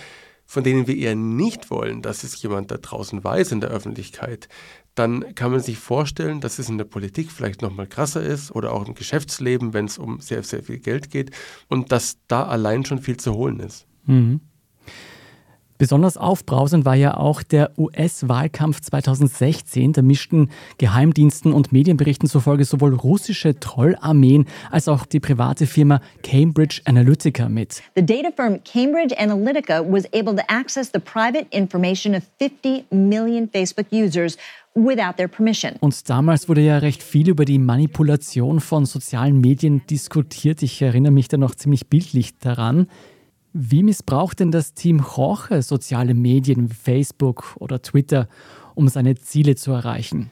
von 0.45 0.63
denen 0.63 0.87
wir 0.87 0.95
eher 0.95 1.15
nicht 1.15 1.71
wollen, 1.71 2.01
dass 2.01 2.23
es 2.23 2.41
jemand 2.41 2.71
da 2.71 2.77
draußen 2.77 3.23
weiß 3.23 3.51
in 3.51 3.61
der 3.61 3.69
Öffentlichkeit, 3.69 4.47
dann 4.95 5.33
kann 5.35 5.51
man 5.51 5.59
sich 5.59 5.79
vorstellen, 5.79 6.41
dass 6.41 6.59
es 6.59 6.69
in 6.69 6.77
der 6.77 6.85
Politik 6.85 7.31
vielleicht 7.31 7.61
noch 7.61 7.73
mal 7.73 7.87
krasser 7.87 8.21
ist 8.21 8.51
oder 8.51 8.73
auch 8.73 8.87
im 8.87 8.93
Geschäftsleben, 8.93 9.73
wenn 9.73 9.85
es 9.85 9.97
um 9.97 10.19
sehr, 10.19 10.43
sehr 10.43 10.63
viel 10.63 10.79
Geld 10.79 11.09
geht 11.09 11.31
und 11.67 11.91
dass 11.91 12.17
da 12.27 12.43
allein 12.43 12.85
schon 12.85 12.99
viel 12.99 13.17
zu 13.17 13.33
holen 13.33 13.59
ist. 13.59 13.87
Mhm. 14.05 14.41
Besonders 15.83 16.15
aufbrausend 16.15 16.85
war 16.85 16.95
ja 16.95 17.17
auch 17.17 17.43
der 17.43 17.77
US-Wahlkampf 17.77 18.79
2016. 18.79 19.91
Da 19.91 20.01
mischten 20.01 20.47
Geheimdiensten 20.77 21.51
und 21.51 21.73
Medienberichten 21.73 22.29
zufolge 22.29 22.63
sowohl 22.63 22.93
russische 22.93 23.59
Trollarmeen 23.59 24.45
als 24.71 24.87
auch 24.87 25.05
die 25.05 25.19
private 25.19 25.67
Firma 25.67 25.99
Cambridge 26.23 26.79
Analytica 26.85 27.49
mit. 27.49 27.83
The 27.97 28.05
data 28.05 28.29
firm 28.33 28.61
Cambridge 28.63 29.13
Analytica 29.19 29.83
was 29.85 30.05
able 30.13 30.37
to 30.37 30.43
access 30.47 30.89
the 30.89 30.99
private 30.99 31.47
information 31.49 32.15
of 32.15 32.23
50 32.39 32.85
million 32.89 33.49
Facebook 33.49 33.87
users 33.91 34.37
without 34.75 35.17
their 35.17 35.27
permission. 35.27 35.73
Und 35.81 36.09
damals 36.09 36.47
wurde 36.47 36.61
ja 36.61 36.77
recht 36.77 37.03
viel 37.03 37.27
über 37.27 37.43
die 37.43 37.59
Manipulation 37.59 38.61
von 38.61 38.85
sozialen 38.85 39.41
Medien 39.41 39.81
diskutiert. 39.89 40.63
Ich 40.63 40.81
erinnere 40.81 41.11
mich 41.11 41.27
da 41.27 41.35
noch 41.35 41.55
ziemlich 41.55 41.87
bildlich 41.87 42.37
daran. 42.39 42.87
Wie 43.53 43.83
missbraucht 43.83 44.39
denn 44.39 44.51
das 44.51 44.73
Team 44.73 45.05
Jorge 45.15 45.61
soziale 45.61 46.15
Medien 46.15 46.71
wie 46.71 46.73
Facebook 46.73 47.55
oder 47.59 47.83
Twitter, 47.83 48.27
um 48.73 48.87
seine 48.87 49.13
Ziele 49.15 49.55
zu 49.55 49.71
erreichen? 49.71 50.31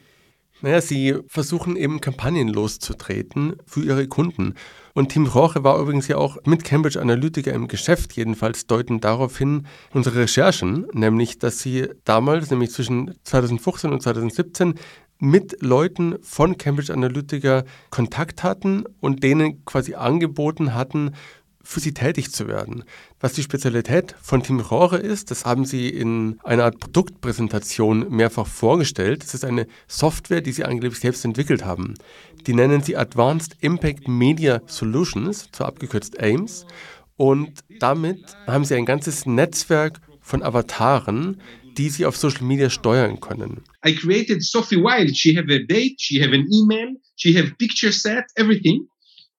Naja, 0.60 0.80
sie 0.80 1.16
versuchen 1.26 1.76
eben 1.76 2.00
Kampagnen 2.00 2.48
loszutreten 2.48 3.56
für 3.64 3.84
ihre 3.84 4.06
Kunden. 4.06 4.54
Und 4.94 5.08
Team 5.10 5.26
Roche 5.26 5.62
war 5.64 5.80
übrigens 5.80 6.06
ja 6.08 6.16
auch 6.16 6.36
mit 6.44 6.64
Cambridge 6.64 7.00
Analytica 7.00 7.52
im 7.52 7.66
Geschäft, 7.68 8.12
jedenfalls 8.12 8.66
deuten 8.66 9.00
darauf 9.00 9.38
hin 9.38 9.66
unsere 9.92 10.20
Recherchen, 10.20 10.86
nämlich 10.92 11.38
dass 11.38 11.60
sie 11.60 11.88
damals, 12.04 12.50
nämlich 12.50 12.70
zwischen 12.70 13.12
2015 13.24 13.92
und 13.92 14.02
2017, 14.02 14.74
mit 15.18 15.62
Leuten 15.62 16.16
von 16.22 16.58
Cambridge 16.58 16.92
Analytica 16.92 17.62
Kontakt 17.90 18.42
hatten 18.42 18.84
und 19.00 19.22
denen 19.22 19.64
quasi 19.64 19.94
angeboten 19.94 20.74
hatten, 20.74 21.12
für 21.62 21.80
sie 21.80 21.94
tätig 21.94 22.32
zu 22.32 22.48
werden. 22.48 22.84
Was 23.20 23.34
die 23.34 23.42
Spezialität 23.42 24.14
von 24.20 24.42
Team 24.42 24.60
Rohre 24.60 24.98
ist, 24.98 25.30
das 25.30 25.44
haben 25.44 25.64
sie 25.64 25.88
in 25.88 26.38
einer 26.42 26.64
Art 26.64 26.80
Produktpräsentation 26.80 28.08
mehrfach 28.10 28.46
vorgestellt. 28.46 29.22
Das 29.22 29.34
ist 29.34 29.44
eine 29.44 29.66
Software, 29.86 30.40
die 30.40 30.52
sie 30.52 30.64
angeblich 30.64 30.98
selbst 30.98 31.24
entwickelt 31.24 31.64
haben. 31.64 31.94
Die 32.46 32.54
nennen 32.54 32.82
sie 32.82 32.96
Advanced 32.96 33.56
Impact 33.60 34.08
Media 34.08 34.60
Solutions, 34.66 35.48
zwar 35.52 35.68
abgekürzt 35.68 36.18
AIMS. 36.20 36.66
Und 37.16 37.60
damit 37.78 38.20
haben 38.46 38.64
sie 38.64 38.74
ein 38.74 38.86
ganzes 38.86 39.26
Netzwerk 39.26 40.00
von 40.20 40.42
Avataren, 40.42 41.40
die 41.76 41.88
sie 41.88 42.06
auf 42.06 42.16
Social 42.16 42.44
Media 42.44 42.70
steuern 42.70 43.20
können. 43.20 43.62
I 43.86 43.94
created 43.94 44.42
Sophie 44.42 44.76
Wild. 44.76 45.16
She 45.16 45.36
have 45.36 45.52
a 45.52 45.58
date, 45.58 46.00
she 46.00 46.22
have 46.22 46.34
an 46.34 46.46
email, 46.52 46.96
she 47.16 47.36
have 47.36 47.52
picture 47.58 47.92
set, 47.92 48.24
everything. 48.36 48.86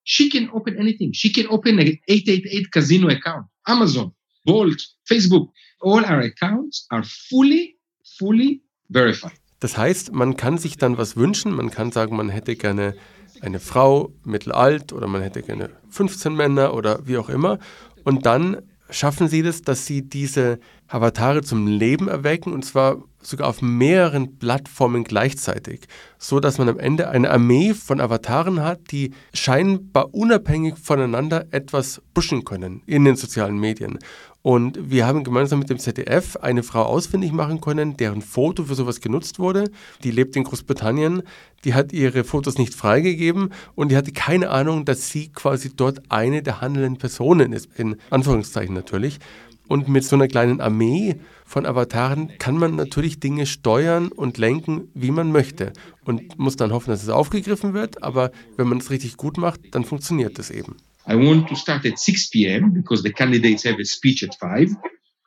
She 0.04 0.30
can 0.30 0.50
open 0.52 0.78
anything. 0.78 1.14
She 1.14 1.32
can 1.32 1.48
open 1.48 1.80
an 1.80 1.88
888 2.08 2.72
casino 2.72 3.10
account, 3.10 3.48
Amazon, 3.66 4.14
Bolt, 4.46 4.82
Facebook. 5.06 5.50
All 5.82 6.04
our 6.06 6.22
accounts 6.22 6.86
are 6.90 7.04
fully, 7.04 7.78
fully 8.18 8.62
verified. 8.90 9.34
Das 9.60 9.78
heißt, 9.78 10.12
man 10.12 10.36
kann 10.36 10.58
sich 10.58 10.78
dann 10.78 10.98
was 10.98 11.16
wünschen. 11.16 11.54
Man 11.54 11.72
kann 11.72 11.92
sagen, 11.92 12.18
man 12.18 12.30
hätte 12.30 12.56
gerne 12.56 12.96
eine 13.42 13.60
Frau 13.60 14.14
mittelalt 14.26 14.92
oder 14.92 15.08
man 15.08 15.22
hätte 15.22 15.42
gerne 15.42 15.70
15 15.90 16.36
Männer 16.36 16.74
oder 16.74 17.08
wie 17.08 17.18
auch 17.18 17.30
immer. 17.30 17.60
Und 18.04 18.26
dann 18.26 18.62
schaffen 18.90 19.28
sie 19.28 19.42
das, 19.42 19.62
dass 19.62 19.86
sie 19.86 20.08
diese 20.08 20.60
Avatare 20.88 21.44
zum 21.44 21.68
Leben 21.68 22.08
erwecken 22.08 22.54
und 22.54 22.64
zwar 22.64 23.04
sogar 23.26 23.48
auf 23.48 23.62
mehreren 23.62 24.38
Plattformen 24.38 25.04
gleichzeitig, 25.04 25.88
so 26.18 26.40
dass 26.40 26.58
man 26.58 26.70
am 26.70 26.80
Ende 26.80 27.10
eine 27.10 27.30
Armee 27.32 27.74
von 27.74 28.02
Avataren 28.02 28.62
hat, 28.62 28.92
die 28.92 29.12
scheinbar 29.34 30.14
unabhängig 30.14 30.78
voneinander 30.78 31.46
etwas 31.52 32.02
pushen 32.14 32.44
können 32.44 32.82
in 32.86 33.06
den 33.06 33.16
sozialen 33.16 33.58
Medien. 33.58 34.00
Und 34.44 34.92
wir 34.92 35.08
haben 35.08 35.24
gemeinsam 35.24 35.60
mit 35.60 35.70
dem 35.70 35.80
ZDF 35.80 36.36
eine 36.36 36.64
Frau 36.64 36.84
ausfindig 36.84 37.32
machen 37.32 37.62
können, 37.62 37.96
deren 37.96 38.22
Foto 38.22 38.66
für 38.66 38.76
sowas 38.76 39.00
genutzt 39.00 39.40
wurde. 39.40 39.72
Die 40.04 40.12
lebt 40.12 40.36
in 40.36 40.44
Großbritannien, 40.44 41.24
die 41.64 41.74
hat 41.74 41.94
ihre 41.94 42.26
Fotos 42.26 42.58
nicht 42.58 42.74
freigegeben 42.74 43.54
und 43.76 43.90
die 43.90 43.96
hatte 43.96 44.12
keine 44.12 44.50
Ahnung, 44.50 44.84
dass 44.84 45.10
sie 45.10 45.30
quasi 45.30 45.74
dort 45.74 46.02
eine 46.10 46.44
der 46.44 46.60
handelnden 46.60 46.98
Personen 46.98 47.54
ist, 47.54 47.70
in 47.78 47.96
Anführungszeichen 48.10 48.76
natürlich. 48.76 49.20
Und 49.68 49.88
mit 49.88 50.04
so 50.04 50.16
einer 50.16 50.28
kleinen 50.28 50.62
Armee 50.62 51.16
von 51.46 51.66
Avataren 51.66 52.38
kann 52.38 52.58
man 52.58 52.76
natürlich 52.76 53.20
Dinge 53.20 53.46
steuern 53.46 54.10
und 54.10 54.38
lenken, 54.38 54.90
wie 54.94 55.12
man 55.12 55.32
möchte. 55.32 55.74
Und 56.04 56.38
muss 56.38 56.56
dann 56.56 56.72
hoffen, 56.72 56.90
dass 56.90 57.04
es 57.04 57.10
aufgegriffen 57.10 57.74
wird. 57.74 58.04
Aber 58.04 58.32
wenn 58.58 58.68
man 58.68 58.80
es 58.80 58.90
richtig 58.92 59.18
gut 59.18 59.38
macht, 59.38 59.60
dann 59.72 59.86
funktioniert 59.86 60.38
das 60.38 60.52
eben. 60.52 60.78
I 61.08 61.16
want 61.16 61.50
to 61.50 61.56
start 61.56 61.86
at 61.86 62.00
6 62.00 62.30
p.m. 62.30 62.74
because 62.74 63.04
the 63.04 63.12
candidates 63.12 63.66
have 63.66 63.80
a 63.80 63.86
speech 63.86 64.24
at 64.24 64.36
5. 64.36 64.76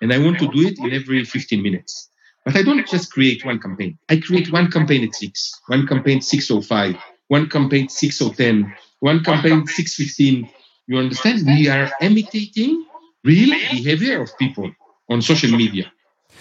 And 0.00 0.12
I 0.12 0.18
want 0.18 0.38
to 0.38 0.46
do 0.46 0.62
it 0.62 0.78
in 0.78 0.92
every 0.92 1.24
15 1.24 1.60
minutes. 1.60 2.10
But 2.44 2.54
I 2.54 2.62
don't 2.62 2.86
just 2.88 3.12
create 3.12 3.44
one 3.44 3.58
campaign. 3.58 3.98
I 4.08 4.18
create 4.18 4.52
one 4.52 4.70
campaign 4.70 5.04
at 5.04 5.14
6, 5.14 5.62
one 5.66 5.86
campaign 5.86 6.20
6.05, 6.20 6.96
one 7.28 7.48
campaign 7.48 7.88
6.10, 7.88 8.72
one 9.00 9.22
campaign 9.24 9.64
6.15. 9.66 10.48
You 10.86 10.98
understand? 10.98 11.44
We 11.46 11.68
are 11.68 11.90
imitating 12.00 12.86
real 13.26 13.50
behavior 13.72 14.22
of 14.22 14.30
people 14.38 14.72
on 15.08 15.20
social 15.20 15.50
media. 15.50 15.86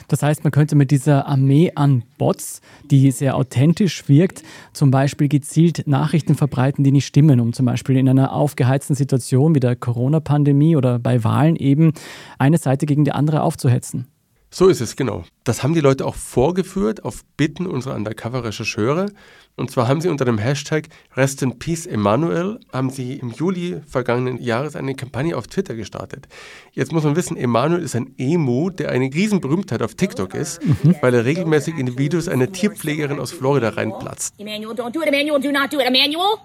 Das 0.08 0.22
heißt, 0.24 0.44
man 0.44 0.52
könnte 0.52 0.76
mit 0.76 0.92
dieser 0.92 1.26
Armee 1.26 1.72
an 1.76 2.04
Bots, 2.18 2.62
die 2.92 3.12
sehr 3.12 3.36
authentisch 3.36 4.08
wirkt, 4.08 4.44
zum 4.74 4.92
Beispiel 4.92 5.30
gezielt 5.30 5.88
Nachrichten 5.88 6.36
verbreiten, 6.36 6.84
die 6.84 6.92
nicht 6.92 7.06
stimmen, 7.06 7.40
um 7.40 7.54
zum 7.54 7.66
Beispiel 7.66 7.98
in 7.98 8.10
einer 8.10 8.34
aufgeheizten 8.34 8.96
Situation 8.96 9.56
wie 9.56 9.60
der 9.60 9.76
Corona-Pandemie 9.76 10.76
oder 10.76 11.00
bei 11.00 11.24
Wahlen 11.24 11.56
eben 11.56 11.94
eine 12.38 12.58
Seite 12.58 12.86
gegen 12.86 13.06
die 13.06 13.14
andere 13.14 13.42
aufzuhetzen. 13.42 14.08
So 14.58 14.70
ist 14.70 14.80
es, 14.80 14.96
genau. 14.96 15.26
Das 15.44 15.64
haben 15.64 15.74
die 15.74 15.82
Leute 15.82 16.06
auch 16.06 16.16
vorgeführt 16.16 17.04
auf 17.04 17.26
Bitten 17.36 17.68
unserer 17.68 17.94
Undercover-Rechercheure. 17.96 19.08
Und 19.58 19.70
zwar 19.70 19.90
haben 19.90 20.00
sie 20.00 20.08
unter 20.08 20.24
dem 20.24 20.38
Hashtag 20.38 20.88
Rest 21.14 21.42
in 21.42 21.60
Peace 21.60 21.86
Emanuel, 21.86 22.62
haben 22.72 22.90
sie 22.90 23.16
im 23.16 23.32
Juli 23.32 23.82
vergangenen 23.86 24.42
Jahres 24.42 24.78
eine 24.78 24.96
Kampagne 24.96 25.36
auf 25.36 25.48
Twitter 25.48 25.76
gestartet. 25.76 26.30
Jetzt 26.72 26.94
muss 26.94 27.04
man 27.04 27.18
wissen, 27.18 27.36
Emanuel 27.36 27.84
ist 27.84 27.98
ein 27.98 28.14
Emu, 28.18 28.70
der 28.70 28.92
eine 28.92 29.14
Riesenberühmtheit 29.14 29.82
auf 29.82 29.96
TikTok 29.96 30.34
ist, 30.34 30.66
mhm. 30.66 30.96
weil 31.02 31.14
er 31.14 31.26
regelmäßig 31.26 31.78
in 31.78 31.88
die 31.88 31.98
Videos 31.98 32.30
einer 32.30 32.50
Tierpflegerin 32.50 33.20
aus 33.20 33.34
Florida 33.34 33.68
reinplatzt. 33.68 34.36
Emanuel, 34.40 34.74
don't 34.74 34.92
do 34.92 35.02
it, 35.02 35.10
Emanuel, 35.10 35.42
do 35.42 35.52
not 35.52 35.74
do 35.74 35.82
it, 35.82 35.86
Emanuel. 35.86 36.38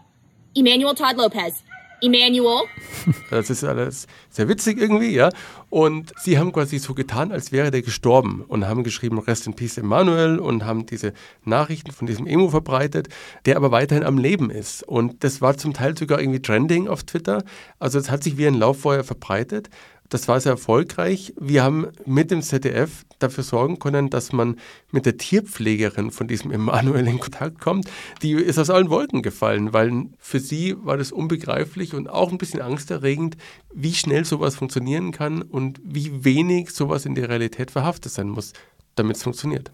Emanuel 0.57 0.97
Todd 0.97 1.17
Lopez. 1.17 1.62
Emmanuel. 2.02 2.64
Das 3.30 3.49
ist 3.49 3.64
alles 3.64 4.07
sehr 4.28 4.49
witzig 4.49 4.78
irgendwie, 4.78 5.14
ja. 5.14 5.30
Und 5.71 6.12
sie 6.19 6.38
haben 6.38 6.52
quasi 6.52 6.78
so 6.78 6.95
getan, 6.95 7.33
als 7.33 7.52
wäre 7.52 7.71
der 7.71 7.83
gestorben 7.83 8.45
und 8.47 8.66
haben 8.66 8.83
geschrieben 8.83 9.19
Rest 9.19 9.47
in 9.47 9.54
Peace 9.54 9.78
Emmanuel 9.78 10.38
und 10.38 10.64
haben 10.64 10.87
diese 10.87 11.12
Nachrichten 11.45 11.92
von 11.92 12.07
diesem 12.07 12.26
Emo 12.26 12.49
verbreitet, 12.49 13.09
der 13.47 13.57
aber 13.57 13.71
weiterhin 13.71 14.04
am 14.04 14.19
Leben 14.19 14.50
ist. 14.50 14.83
Und 14.83 15.23
das 15.25 15.40
war 15.40 15.57
zum 15.57 15.73
Teil 15.73 15.97
sogar 15.97 16.21
irgendwie 16.21 16.42
trending 16.42 16.88
auf 16.88 17.04
Twitter. 17.04 17.45
Also 17.78 17.99
es 17.99 18.11
hat 18.11 18.23
sich 18.23 18.37
wie 18.37 18.47
ein 18.47 18.54
Lauffeuer 18.54 19.04
verbreitet. 19.04 19.71
Das 20.11 20.26
war 20.26 20.40
sehr 20.40 20.52
erfolgreich. 20.52 21.33
Wir 21.38 21.62
haben 21.62 21.87
mit 22.05 22.33
dem 22.33 22.43
ZDF 22.43 23.05
dafür 23.21 23.45
sorgen 23.45 23.79
können, 23.79 24.11
dass 24.11 24.33
man 24.33 24.57
mit 24.90 25.07
der 25.07 25.17
Tierpflegerin 25.17 26.11
von 26.11 26.26
diesem 26.26 26.50
Emanuel 26.52 27.07
in 27.07 27.21
Kontakt 27.21 27.61
kommt. 27.61 27.88
Die 28.21 28.33
ist 28.33 28.59
aus 28.59 28.71
allen 28.71 28.90
Wolken 28.90 29.23
gefallen, 29.23 29.73
weil 29.73 30.07
für 30.19 30.40
sie 30.40 30.75
war 30.85 30.97
das 30.97 31.12
unbegreiflich 31.12 31.95
und 31.95 32.11
auch 32.11 32.33
ein 32.33 32.38
bisschen 32.38 32.61
angsterregend, 32.61 33.37
wie 33.73 33.95
schnell 33.95 34.25
sowas 34.25 34.57
funktionieren 34.57 35.12
kann 35.12 35.43
und 35.43 35.81
wie 35.85 36.25
wenig 36.25 36.71
sowas 36.71 37.07
in 37.07 37.14
der 37.14 37.29
Realität 37.29 37.71
verhaftet 37.71 38.11
sein 38.11 38.29
muss, 38.29 38.52
damit 38.97 39.17
es 39.17 39.23
funktioniert. 39.23 39.71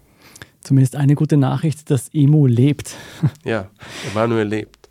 Zumindest 0.60 0.96
eine 0.96 1.14
gute 1.14 1.38
Nachricht, 1.38 1.90
dass 1.90 2.10
Emo 2.12 2.46
lebt. 2.46 2.94
Ja, 3.44 3.70
Emanuel 4.10 4.48
lebt. 4.48 4.85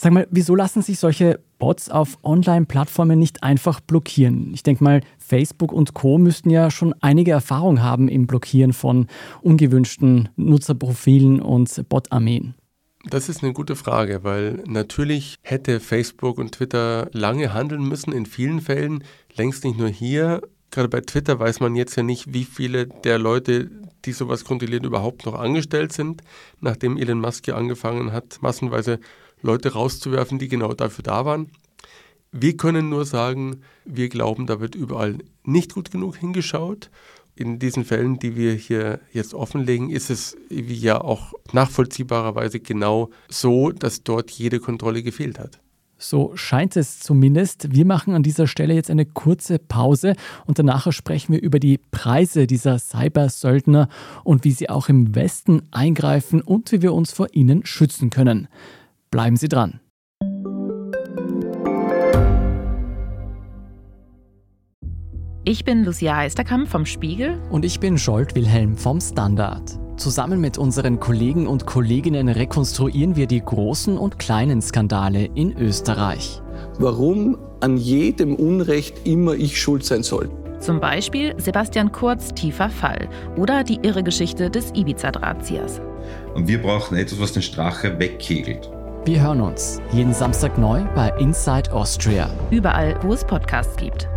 Sag 0.00 0.12
mal, 0.12 0.28
wieso 0.30 0.54
lassen 0.54 0.80
sich 0.80 1.00
solche 1.00 1.40
Bots 1.58 1.90
auf 1.90 2.18
Online-Plattformen 2.22 3.18
nicht 3.18 3.42
einfach 3.42 3.80
blockieren? 3.80 4.54
Ich 4.54 4.62
denke 4.62 4.84
mal, 4.84 5.00
Facebook 5.18 5.72
und 5.72 5.92
Co 5.92 6.18
müssten 6.18 6.50
ja 6.50 6.70
schon 6.70 6.94
einige 7.00 7.32
Erfahrung 7.32 7.82
haben 7.82 8.06
im 8.06 8.28
Blockieren 8.28 8.72
von 8.72 9.08
ungewünschten 9.42 10.28
Nutzerprofilen 10.36 11.40
und 11.40 11.88
Bot-Armeen. 11.88 12.54
Das 13.10 13.28
ist 13.28 13.42
eine 13.42 13.52
gute 13.52 13.74
Frage, 13.74 14.22
weil 14.22 14.62
natürlich 14.68 15.34
hätte 15.42 15.80
Facebook 15.80 16.38
und 16.38 16.52
Twitter 16.52 17.08
lange 17.12 17.52
handeln 17.52 17.82
müssen, 17.82 18.12
in 18.12 18.26
vielen 18.26 18.60
Fällen, 18.60 19.02
längst 19.34 19.64
nicht 19.64 19.78
nur 19.78 19.88
hier. 19.88 20.42
Gerade 20.70 20.88
bei 20.88 21.00
Twitter 21.00 21.40
weiß 21.40 21.58
man 21.58 21.74
jetzt 21.74 21.96
ja 21.96 22.04
nicht, 22.04 22.32
wie 22.32 22.44
viele 22.44 22.86
der 22.86 23.18
Leute, 23.18 23.68
die 24.04 24.12
sowas 24.12 24.44
kontrollieren, 24.44 24.84
überhaupt 24.84 25.26
noch 25.26 25.34
angestellt 25.34 25.92
sind, 25.92 26.22
nachdem 26.60 26.96
Elon 26.98 27.20
Musk 27.20 27.48
ja 27.48 27.56
angefangen 27.56 28.12
hat, 28.12 28.38
massenweise 28.42 29.00
Leute 29.42 29.72
rauszuwerfen, 29.72 30.38
die 30.38 30.48
genau 30.48 30.72
dafür 30.72 31.02
da 31.02 31.24
waren. 31.24 31.50
Wir 32.32 32.56
können 32.56 32.88
nur 32.88 33.06
sagen, 33.06 33.62
wir 33.84 34.08
glauben, 34.08 34.46
da 34.46 34.60
wird 34.60 34.74
überall 34.74 35.18
nicht 35.44 35.74
gut 35.74 35.90
genug 35.90 36.16
hingeschaut. 36.16 36.90
In 37.34 37.58
diesen 37.58 37.84
Fällen, 37.84 38.18
die 38.18 38.36
wir 38.36 38.52
hier 38.52 39.00
jetzt 39.12 39.32
offenlegen, 39.32 39.90
ist 39.90 40.10
es 40.10 40.36
wie 40.50 40.74
ja 40.74 41.00
auch 41.00 41.32
nachvollziehbarerweise 41.52 42.60
genau 42.60 43.10
so, 43.28 43.70
dass 43.70 44.02
dort 44.02 44.30
jede 44.30 44.60
Kontrolle 44.60 45.02
gefehlt 45.02 45.38
hat. 45.38 45.60
So 46.00 46.32
scheint 46.36 46.76
es 46.76 47.00
zumindest. 47.00 47.74
Wir 47.74 47.84
machen 47.84 48.14
an 48.14 48.22
dieser 48.22 48.46
Stelle 48.46 48.74
jetzt 48.74 48.88
eine 48.90 49.04
kurze 49.04 49.58
Pause 49.58 50.14
und 50.46 50.58
danach 50.60 50.90
sprechen 50.92 51.32
wir 51.32 51.42
über 51.42 51.58
die 51.58 51.78
Preise 51.90 52.46
dieser 52.46 52.78
Cybersöldner 52.78 53.88
und 54.22 54.44
wie 54.44 54.52
sie 54.52 54.70
auch 54.70 54.88
im 54.88 55.16
Westen 55.16 55.62
eingreifen 55.72 56.40
und 56.40 56.70
wie 56.70 56.82
wir 56.82 56.94
uns 56.94 57.12
vor 57.12 57.26
ihnen 57.32 57.66
schützen 57.66 58.10
können. 58.10 58.46
Bleiben 59.10 59.36
Sie 59.36 59.48
dran. 59.48 59.80
Ich 65.44 65.64
bin 65.64 65.84
Lucia 65.84 66.18
Eisterkamp 66.18 66.68
vom 66.68 66.84
Spiegel. 66.84 67.40
Und 67.50 67.64
ich 67.64 67.80
bin 67.80 67.96
Scholt 67.96 68.34
Wilhelm 68.34 68.76
vom 68.76 69.00
Standard. 69.00 69.78
Zusammen 69.96 70.40
mit 70.42 70.58
unseren 70.58 71.00
Kollegen 71.00 71.46
und 71.46 71.64
Kolleginnen 71.64 72.28
rekonstruieren 72.28 73.16
wir 73.16 73.26
die 73.26 73.40
großen 73.40 73.96
und 73.96 74.18
kleinen 74.18 74.60
Skandale 74.60 75.24
in 75.34 75.56
Österreich. 75.56 76.42
Warum 76.78 77.38
an 77.60 77.78
jedem 77.78 78.34
Unrecht 78.34 79.06
immer 79.06 79.34
ich 79.34 79.60
schuld 79.60 79.84
sein 79.84 80.02
soll. 80.02 80.30
Zum 80.60 80.80
Beispiel 80.80 81.34
Sebastian 81.38 81.92
Kurz 81.92 82.34
tiefer 82.34 82.68
Fall 82.68 83.08
oder 83.36 83.64
die 83.64 83.78
irre 83.82 84.02
Geschichte 84.02 84.50
des 84.50 84.70
Ibiza-Drahtziehers. 84.74 85.80
Und 86.34 86.46
wir 86.46 86.60
brauchen 86.60 86.96
etwas, 86.96 87.20
was 87.20 87.32
den 87.32 87.42
Strache 87.42 87.98
wegkegelt. 87.98 88.70
Wir 89.04 89.22
hören 89.22 89.40
uns 89.40 89.80
jeden 89.92 90.12
Samstag 90.12 90.58
neu 90.58 90.84
bei 90.94 91.08
Inside 91.18 91.72
Austria. 91.72 92.30
Überall, 92.50 92.98
wo 93.02 93.14
es 93.14 93.24
Podcasts 93.24 93.74
gibt. 93.76 94.08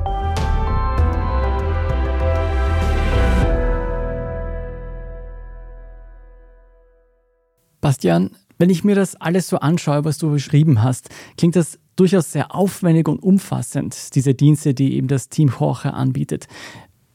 Bastian, 7.79 8.31
wenn 8.57 8.69
ich 8.69 8.83
mir 8.83 8.95
das 8.95 9.15
alles 9.15 9.47
so 9.47 9.57
anschaue, 9.57 10.03
was 10.03 10.17
du 10.17 10.29
beschrieben 10.31 10.83
hast, 10.83 11.09
klingt 11.37 11.55
das 11.55 11.79
durchaus 11.95 12.31
sehr 12.31 12.53
aufwendig 12.53 13.07
und 13.07 13.23
umfassend, 13.23 14.13
diese 14.15 14.33
Dienste, 14.33 14.73
die 14.73 14.95
eben 14.95 15.07
das 15.07 15.29
Team 15.29 15.53
Jorge 15.57 15.93
anbietet. 15.93 16.47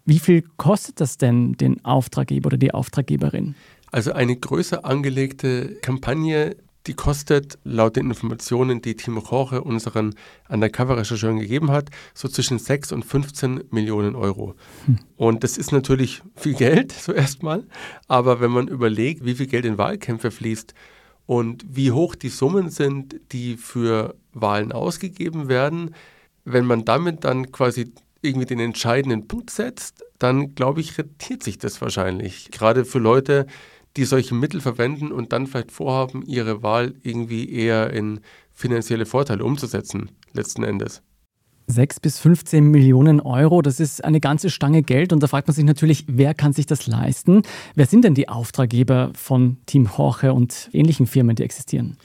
Wie 0.05 0.18
viel 0.18 0.42
kostet 0.57 1.00
das 1.00 1.18
denn 1.18 1.55
den 1.55 1.85
Auftraggeber 1.85 2.46
oder 2.46 2.59
die 2.59 2.72
Auftraggeberin? 2.72 3.55
Also 3.90 4.12
eine 4.12 4.37
größer 4.37 4.85
angelegte 4.85 5.76
Kampagne 5.83 6.57
die 6.87 6.94
kostet 6.94 7.59
laut 7.64 7.96
den 7.96 8.09
Informationen, 8.09 8.81
die 8.81 8.94
Timo 8.94 9.22
Jorge 9.29 9.62
unseren 9.62 10.14
Undercover-Rechercheuren 10.49 11.38
gegeben 11.38 11.70
hat, 11.70 11.90
so 12.14 12.29
zwischen 12.29 12.59
6 12.59 12.92
und 12.92 13.05
15 13.05 13.64
Millionen 13.70 14.14
Euro. 14.14 14.55
Hm. 14.87 14.99
Und 15.16 15.44
das 15.44 15.59
ist 15.59 15.72
natürlich 15.72 16.22
viel 16.37 16.55
Geld, 16.55 16.92
so 16.92 17.12
erstmal. 17.12 17.64
Aber 18.09 18.40
wenn 18.40 18.51
man 18.51 18.68
überlegt, 18.68 19.25
wie 19.25 19.35
viel 19.35 19.46
Geld 19.46 19.64
in 19.64 19.79
Wahlkämpfe 19.79 20.31
fließt 20.31 20.75
und 21.27 21.64
wie 21.68 21.90
hoch 21.90 22.14
die 22.14 22.29
Summen 22.29 22.70
sind, 22.70 23.16
die 23.33 23.57
für 23.57 24.14
Wahlen 24.33 24.72
ausgegeben 24.72 25.49
werden, 25.49 25.94
wenn 26.44 26.64
man 26.64 26.85
damit 26.85 27.25
dann 27.25 27.51
quasi 27.51 27.92
irgendwie 28.22 28.46
den 28.46 28.61
entscheidenden 28.61 29.27
Punkt 29.27 29.51
setzt, 29.51 30.05
dann 30.18 30.55
glaube 30.55 30.81
ich, 30.81 30.96
rentiert 30.96 31.42
sich 31.42 31.59
das 31.59 31.81
wahrscheinlich. 31.81 32.51
Gerade 32.51 32.85
für 32.85 32.99
Leute, 32.99 33.46
die 33.96 34.04
solche 34.04 34.35
Mittel 34.35 34.61
verwenden 34.61 35.12
und 35.12 35.32
dann 35.32 35.46
vielleicht 35.46 35.72
vorhaben, 35.72 36.22
ihre 36.26 36.62
Wahl 36.62 36.94
irgendwie 37.02 37.50
eher 37.50 37.92
in 37.92 38.20
finanzielle 38.52 39.06
Vorteile 39.06 39.44
umzusetzen, 39.44 40.11
letzten 40.32 40.62
Endes. 40.62 41.02
6 41.68 42.00
bis 42.00 42.20
15 42.20 42.70
Millionen 42.70 43.20
Euro, 43.20 43.61
das 43.61 43.80
ist 43.80 44.04
eine 44.04 44.20
ganze 44.20 44.50
Stange 44.50 44.82
Geld 44.82 45.12
und 45.12 45.20
da 45.22 45.26
fragt 45.26 45.48
man 45.48 45.54
sich 45.54 45.64
natürlich, 45.64 46.04
wer 46.06 46.32
kann 46.32 46.52
sich 46.52 46.66
das 46.66 46.87
leisten? 46.87 47.42
Wer 47.74 47.87
sind 47.87 48.04
denn 48.04 48.14
die 48.14 48.28
Auftraggeber 48.28 49.11
von 49.16 49.56
Team 49.66 49.88
Jorge 49.96 50.32
und 50.32 50.70
ähnlichen 50.72 51.06
Firmen, 51.06 51.35
die 51.35 51.42
existieren? 51.42 51.96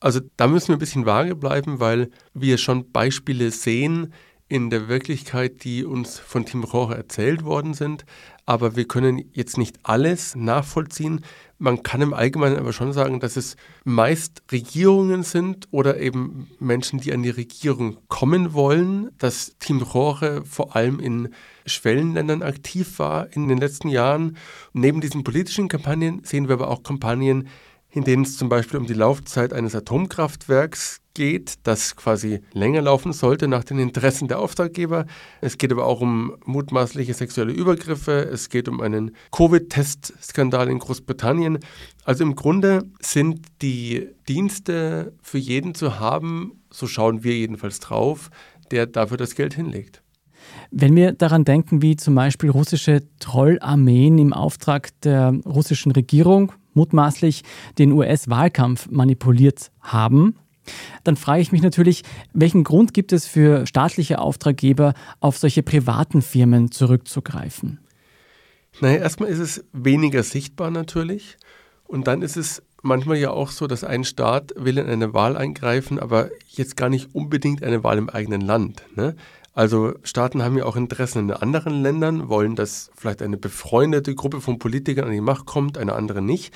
Also 0.00 0.20
da 0.36 0.48
müssen 0.48 0.68
wir 0.68 0.76
ein 0.76 0.80
bisschen 0.80 1.06
vage 1.06 1.36
bleiben, 1.36 1.78
weil 1.78 2.10
wir 2.34 2.58
schon 2.58 2.90
Beispiele 2.90 3.52
sehen, 3.52 4.12
in 4.48 4.68
der 4.68 4.88
Wirklichkeit, 4.88 5.64
die 5.64 5.84
uns 5.84 6.18
von 6.18 6.44
Tim 6.44 6.64
Rohrer 6.64 6.96
erzählt 6.96 7.44
worden 7.44 7.74
sind. 7.74 8.04
Aber 8.46 8.76
wir 8.76 8.86
können 8.86 9.24
jetzt 9.32 9.56
nicht 9.56 9.78
alles 9.84 10.36
nachvollziehen. 10.36 11.24
Man 11.58 11.82
kann 11.82 12.02
im 12.02 12.12
Allgemeinen 12.12 12.58
aber 12.58 12.74
schon 12.74 12.92
sagen, 12.92 13.20
dass 13.20 13.36
es 13.36 13.56
meist 13.84 14.42
Regierungen 14.52 15.22
sind 15.22 15.68
oder 15.70 15.98
eben 15.98 16.50
Menschen, 16.58 17.00
die 17.00 17.12
an 17.14 17.22
die 17.22 17.30
Regierung 17.30 17.96
kommen 18.08 18.52
wollen. 18.52 19.10
Dass 19.18 19.56
Team 19.58 19.80
Rohre 19.80 20.44
vor 20.44 20.76
allem 20.76 21.00
in 21.00 21.30
Schwellenländern 21.64 22.42
aktiv 22.42 22.98
war 22.98 23.32
in 23.34 23.48
den 23.48 23.58
letzten 23.58 23.88
Jahren. 23.88 24.36
Neben 24.74 25.00
diesen 25.00 25.24
politischen 25.24 25.68
Kampagnen 25.68 26.22
sehen 26.24 26.48
wir 26.48 26.54
aber 26.54 26.68
auch 26.68 26.82
Kampagnen, 26.82 27.48
in 27.94 28.02
denen 28.02 28.24
es 28.24 28.36
zum 28.36 28.48
Beispiel 28.48 28.80
um 28.80 28.86
die 28.86 28.94
Laufzeit 28.94 29.52
eines 29.52 29.74
Atomkraftwerks 29.74 31.00
geht, 31.14 31.54
das 31.62 31.94
quasi 31.94 32.40
länger 32.52 32.82
laufen 32.82 33.12
sollte 33.12 33.46
nach 33.46 33.62
den 33.62 33.78
Interessen 33.78 34.26
der 34.26 34.40
Auftraggeber. 34.40 35.06
Es 35.40 35.58
geht 35.58 35.70
aber 35.70 35.86
auch 35.86 36.00
um 36.00 36.34
mutmaßliche 36.44 37.14
sexuelle 37.14 37.52
Übergriffe. 37.52 38.28
Es 38.32 38.48
geht 38.48 38.68
um 38.68 38.80
einen 38.80 39.12
Covid-Test-Skandal 39.30 40.68
in 40.68 40.80
Großbritannien. 40.80 41.60
Also 42.04 42.24
im 42.24 42.34
Grunde 42.34 42.82
sind 43.00 43.46
die 43.62 44.08
Dienste 44.28 45.14
für 45.22 45.38
jeden 45.38 45.76
zu 45.76 46.00
haben, 46.00 46.64
so 46.72 46.88
schauen 46.88 47.22
wir 47.22 47.36
jedenfalls 47.36 47.78
drauf, 47.78 48.30
der 48.72 48.86
dafür 48.86 49.18
das 49.18 49.36
Geld 49.36 49.54
hinlegt. 49.54 50.02
Wenn 50.72 50.96
wir 50.96 51.12
daran 51.12 51.44
denken, 51.44 51.80
wie 51.80 51.94
zum 51.94 52.16
Beispiel 52.16 52.50
russische 52.50 53.02
Trollarmeen 53.20 54.18
im 54.18 54.32
Auftrag 54.32 54.90
der 55.02 55.32
russischen 55.46 55.92
Regierung 55.92 56.52
mutmaßlich 56.74 57.42
den 57.78 57.92
US-Wahlkampf 57.92 58.90
manipuliert 58.90 59.70
haben, 59.80 60.36
dann 61.02 61.16
frage 61.16 61.42
ich 61.42 61.52
mich 61.52 61.62
natürlich, 61.62 62.02
welchen 62.32 62.64
Grund 62.64 62.94
gibt 62.94 63.12
es 63.12 63.26
für 63.26 63.66
staatliche 63.66 64.18
Auftraggeber, 64.18 64.94
auf 65.20 65.36
solche 65.36 65.62
privaten 65.62 66.22
Firmen 66.22 66.70
zurückzugreifen? 66.70 67.80
Naja, 68.80 68.98
erstmal 68.98 69.28
ist 69.28 69.38
es 69.38 69.64
weniger 69.72 70.22
sichtbar 70.22 70.70
natürlich. 70.70 71.36
Und 71.86 72.06
dann 72.06 72.22
ist 72.22 72.36
es 72.36 72.62
manchmal 72.82 73.18
ja 73.18 73.30
auch 73.30 73.50
so, 73.50 73.66
dass 73.66 73.84
ein 73.84 74.04
Staat 74.04 74.52
will 74.56 74.78
in 74.78 74.86
eine 74.86 75.14
Wahl 75.14 75.36
eingreifen, 75.36 75.98
aber 75.98 76.30
jetzt 76.48 76.76
gar 76.76 76.88
nicht 76.88 77.14
unbedingt 77.14 77.62
eine 77.62 77.84
Wahl 77.84 77.98
im 77.98 78.08
eigenen 78.08 78.40
Land. 78.40 78.82
Ne? 78.96 79.14
Also 79.54 79.94
Staaten 80.02 80.42
haben 80.42 80.58
ja 80.58 80.64
auch 80.64 80.76
Interessen 80.76 81.20
in 81.20 81.30
anderen 81.30 81.80
Ländern, 81.80 82.28
wollen, 82.28 82.56
dass 82.56 82.90
vielleicht 82.96 83.22
eine 83.22 83.36
befreundete 83.36 84.14
Gruppe 84.14 84.40
von 84.40 84.58
Politikern 84.58 85.06
an 85.06 85.12
die 85.12 85.20
Macht 85.20 85.46
kommt, 85.46 85.78
eine 85.78 85.94
andere 85.94 86.20
nicht. 86.20 86.52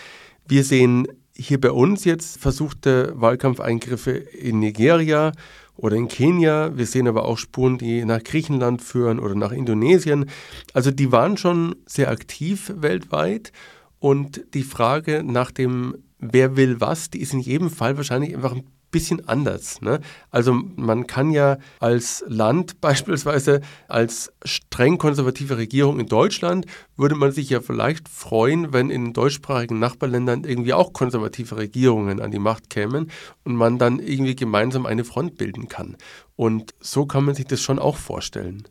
Wir 0.46 0.64
sehen 0.64 1.06
hier 1.32 1.60
bei 1.60 1.70
uns 1.70 2.04
jetzt 2.04 2.40
versuchte 2.40 3.12
Wahlkampfeingriffe 3.14 4.10
in 4.10 4.58
Nigeria 4.58 5.32
oder 5.76 5.94
in 5.94 6.08
Kenia. 6.08 6.76
Wir 6.76 6.86
sehen 6.86 7.06
aber 7.06 7.24
auch 7.24 7.38
Spuren, 7.38 7.78
die 7.78 8.04
nach 8.04 8.24
Griechenland 8.24 8.82
führen 8.82 9.20
oder 9.20 9.36
nach 9.36 9.52
Indonesien. 9.52 10.28
Also 10.74 10.90
die 10.90 11.12
waren 11.12 11.36
schon 11.36 11.76
sehr 11.86 12.10
aktiv 12.10 12.72
weltweit. 12.76 13.52
Und 14.00 14.42
die 14.54 14.64
Frage 14.64 15.22
nach 15.24 15.52
dem, 15.52 15.98
wer 16.18 16.56
will 16.56 16.80
was, 16.80 17.10
die 17.10 17.20
ist 17.20 17.32
in 17.32 17.40
jedem 17.40 17.70
Fall 17.70 17.96
wahrscheinlich 17.96 18.34
einfach 18.34 18.52
ein 18.52 18.64
bisschen 18.90 19.28
anders. 19.28 19.80
Ne? 19.80 20.00
Also 20.30 20.52
man 20.52 21.06
kann 21.06 21.30
ja 21.30 21.58
als 21.80 22.24
Land 22.26 22.80
beispielsweise 22.80 23.60
als 23.88 24.32
streng 24.44 24.98
konservative 24.98 25.56
Regierung 25.56 26.00
in 26.00 26.06
Deutschland 26.06 26.66
würde 26.96 27.14
man 27.14 27.32
sich 27.32 27.50
ja 27.50 27.60
vielleicht 27.60 28.08
freuen, 28.08 28.72
wenn 28.72 28.90
in 28.90 29.12
deutschsprachigen 29.12 29.78
Nachbarländern 29.78 30.44
irgendwie 30.44 30.74
auch 30.74 30.92
konservative 30.92 31.56
Regierungen 31.56 32.20
an 32.20 32.30
die 32.30 32.38
Macht 32.38 32.70
kämen 32.70 33.10
und 33.44 33.56
man 33.56 33.78
dann 33.78 33.98
irgendwie 34.00 34.36
gemeinsam 34.36 34.86
eine 34.86 35.04
Front 35.04 35.36
bilden 35.36 35.68
kann. 35.68 35.96
Und 36.36 36.74
so 36.80 37.06
kann 37.06 37.24
man 37.24 37.34
sich 37.34 37.46
das 37.46 37.60
schon 37.60 37.78
auch 37.78 37.96
vorstellen. 37.96 38.68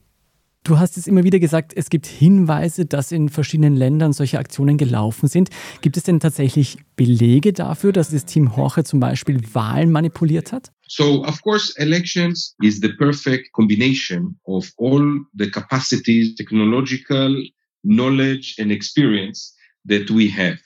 Du 0.67 0.79
hast 0.79 0.97
es 0.97 1.07
immer 1.07 1.23
wieder 1.23 1.39
gesagt, 1.39 1.71
es 1.77 1.89
gibt 1.89 2.05
Hinweise, 2.05 2.85
dass 2.85 3.13
in 3.13 3.29
verschiedenen 3.29 3.77
Ländern 3.77 4.11
solche 4.11 4.37
Aktionen 4.37 4.77
gelaufen 4.77 5.29
sind. 5.29 5.49
Gibt 5.79 5.95
es 5.95 6.03
denn 6.03 6.19
tatsächlich 6.19 6.77
Belege 6.97 7.53
dafür, 7.53 7.93
dass 7.93 8.09
das 8.09 8.25
Team 8.25 8.57
Horche 8.57 8.83
zum 8.83 8.99
Beispiel 8.99 9.39
Wahlen 9.53 9.93
manipuliert 9.93 10.51
hat? 10.51 10.73
So, 10.89 11.23
of 11.23 11.41
course, 11.41 11.73
elections 11.77 12.53
is 12.61 12.81
the 12.81 12.89
perfect 12.89 13.53
combination 13.53 14.37
of 14.43 14.69
all 14.77 15.21
the 15.37 15.49
capacities, 15.49 16.35
technological 16.35 17.41
knowledge 17.83 18.55
and 18.59 18.69
experience 18.69 19.55
that 19.87 20.09
we 20.09 20.29
have. 20.29 20.59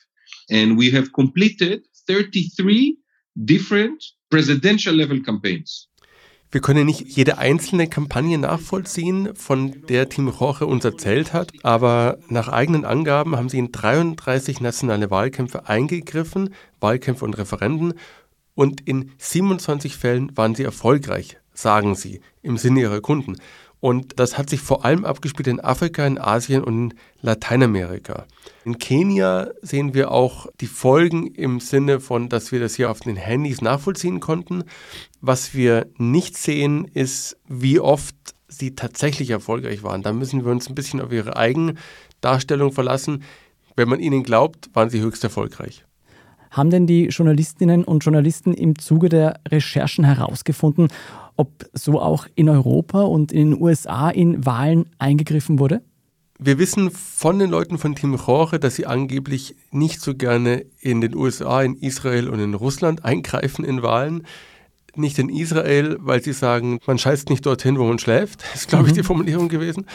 And 0.50 0.80
we 0.80 0.92
have 0.92 1.12
completed 1.12 1.86
33 2.08 2.98
different 3.36 4.04
presidential 4.32 4.96
level 4.96 5.22
campaigns. 5.22 5.91
Wir 6.54 6.60
können 6.60 6.86
nicht 6.86 7.08
jede 7.08 7.38
einzelne 7.38 7.88
Kampagne 7.88 8.38
nachvollziehen, 8.38 9.34
von 9.36 9.86
der 9.88 10.10
Team 10.10 10.28
Roche 10.28 10.66
uns 10.66 10.84
erzählt 10.84 11.32
hat, 11.32 11.54
aber 11.64 12.18
nach 12.28 12.50
eigenen 12.50 12.84
Angaben 12.84 13.38
haben 13.38 13.48
sie 13.48 13.58
in 13.58 13.72
33 13.72 14.60
nationale 14.60 15.10
Wahlkämpfe 15.10 15.70
eingegriffen, 15.70 16.54
Wahlkämpfe 16.82 17.24
und 17.24 17.38
Referenden, 17.38 17.94
und 18.54 18.82
in 18.82 19.12
27 19.18 19.96
Fällen 19.96 20.36
waren 20.36 20.54
sie 20.54 20.64
erfolgreich, 20.64 21.38
sagen 21.54 21.96
sie, 21.96 22.20
im 22.42 22.58
Sinne 22.58 22.82
ihrer 22.82 23.00
Kunden. 23.00 23.38
Und 23.82 24.20
das 24.20 24.38
hat 24.38 24.50
sich 24.50 24.62
vor 24.62 24.86
allem 24.86 25.06
abgespielt 25.06 25.48
in 25.48 25.60
Afrika, 25.60 26.06
in 26.06 26.20
Asien 26.20 26.64
und 26.64 26.92
in 26.92 26.98
Lateinamerika. 27.22 28.26
In 28.64 28.78
Kenia 28.78 29.50
sehen 29.64 29.96
wir 29.96 30.12
auch 30.12 30.48
die 30.62 30.68
Folgen 30.68 31.28
im 31.34 31.60
Sinne 31.60 32.00
von, 32.00 32.30
dass 32.30 32.52
wir 32.52 32.60
das 32.60 32.76
hier 32.76 32.92
auf 32.92 33.00
den 33.00 33.16
Handys 33.16 33.62
nachvollziehen 33.62 34.20
konnten. 34.20 34.64
Was 35.20 35.56
wir 35.56 35.88
nicht 35.98 36.38
sehen, 36.38 36.86
ist, 36.86 37.38
wie 37.48 37.80
oft 37.80 38.16
sie 38.48 38.76
tatsächlich 38.76 39.32
erfolgreich 39.32 39.82
waren. 39.82 40.04
Da 40.04 40.14
müssen 40.14 40.46
wir 40.46 40.52
uns 40.52 40.70
ein 40.70 40.76
bisschen 40.76 41.02
auf 41.02 41.12
ihre 41.12 41.36
Eigendarstellung 41.36 42.72
verlassen. 42.72 43.24
Wenn 43.76 43.90
man 43.90 44.00
ihnen 44.00 44.22
glaubt, 44.22 44.70
waren 44.74 44.92
sie 44.92 45.02
höchst 45.02 45.24
erfolgreich. 45.24 45.86
Haben 46.52 46.70
denn 46.70 46.86
die 46.86 47.06
Journalistinnen 47.06 47.84
und 47.86 48.04
Journalisten 48.04 48.54
im 48.54 48.78
Zuge 48.78 49.10
der 49.10 49.40
Recherchen 49.48 50.04
herausgefunden, 50.04 50.90
ob 51.36 51.66
so 51.74 52.00
auch 52.00 52.28
in 52.36 52.50
Europa 52.50 53.02
und 53.02 53.32
in 53.32 53.52
den 53.52 53.62
USA 53.62 54.10
in 54.10 54.46
Wahlen 54.46 54.90
eingegriffen 54.98 55.60
wurde? 55.60 55.82
Wir 56.44 56.58
wissen 56.58 56.90
von 56.90 57.38
den 57.38 57.52
Leuten 57.52 57.78
von 57.78 57.94
Team 57.94 58.16
Rohre, 58.16 58.60
dass 58.60 58.76
sie 58.76 58.88
angeblich 58.88 59.56
nicht 59.70 60.02
so 60.02 60.16
gerne 60.16 60.66
in 60.80 61.00
den 61.00 61.16
USA, 61.16 61.62
in 61.62 61.76
Israel 61.76 62.30
und 62.30 62.40
in 62.40 62.56
Russland 62.56 63.06
eingreifen 63.06 63.64
in 63.64 63.84
Wahlen 63.84 64.26
nicht 64.96 65.20
in 65.20 65.30
Israel, 65.30 65.98
weil 66.00 66.22
sie 66.22 66.34
sagen, 66.34 66.80
man 66.86 66.98
scheißt 66.98 67.30
nicht 67.30 67.46
dorthin, 67.46 67.78
wo 67.78 67.86
man 67.86 68.00
schläft. 68.00 68.44
Das 68.44 68.62
ist, 68.62 68.70
glaube 68.70 68.88
ich, 68.88 68.94
die 68.94 69.02
mhm. 69.02 69.06
Formulierung 69.06 69.50
gewesen. 69.50 69.86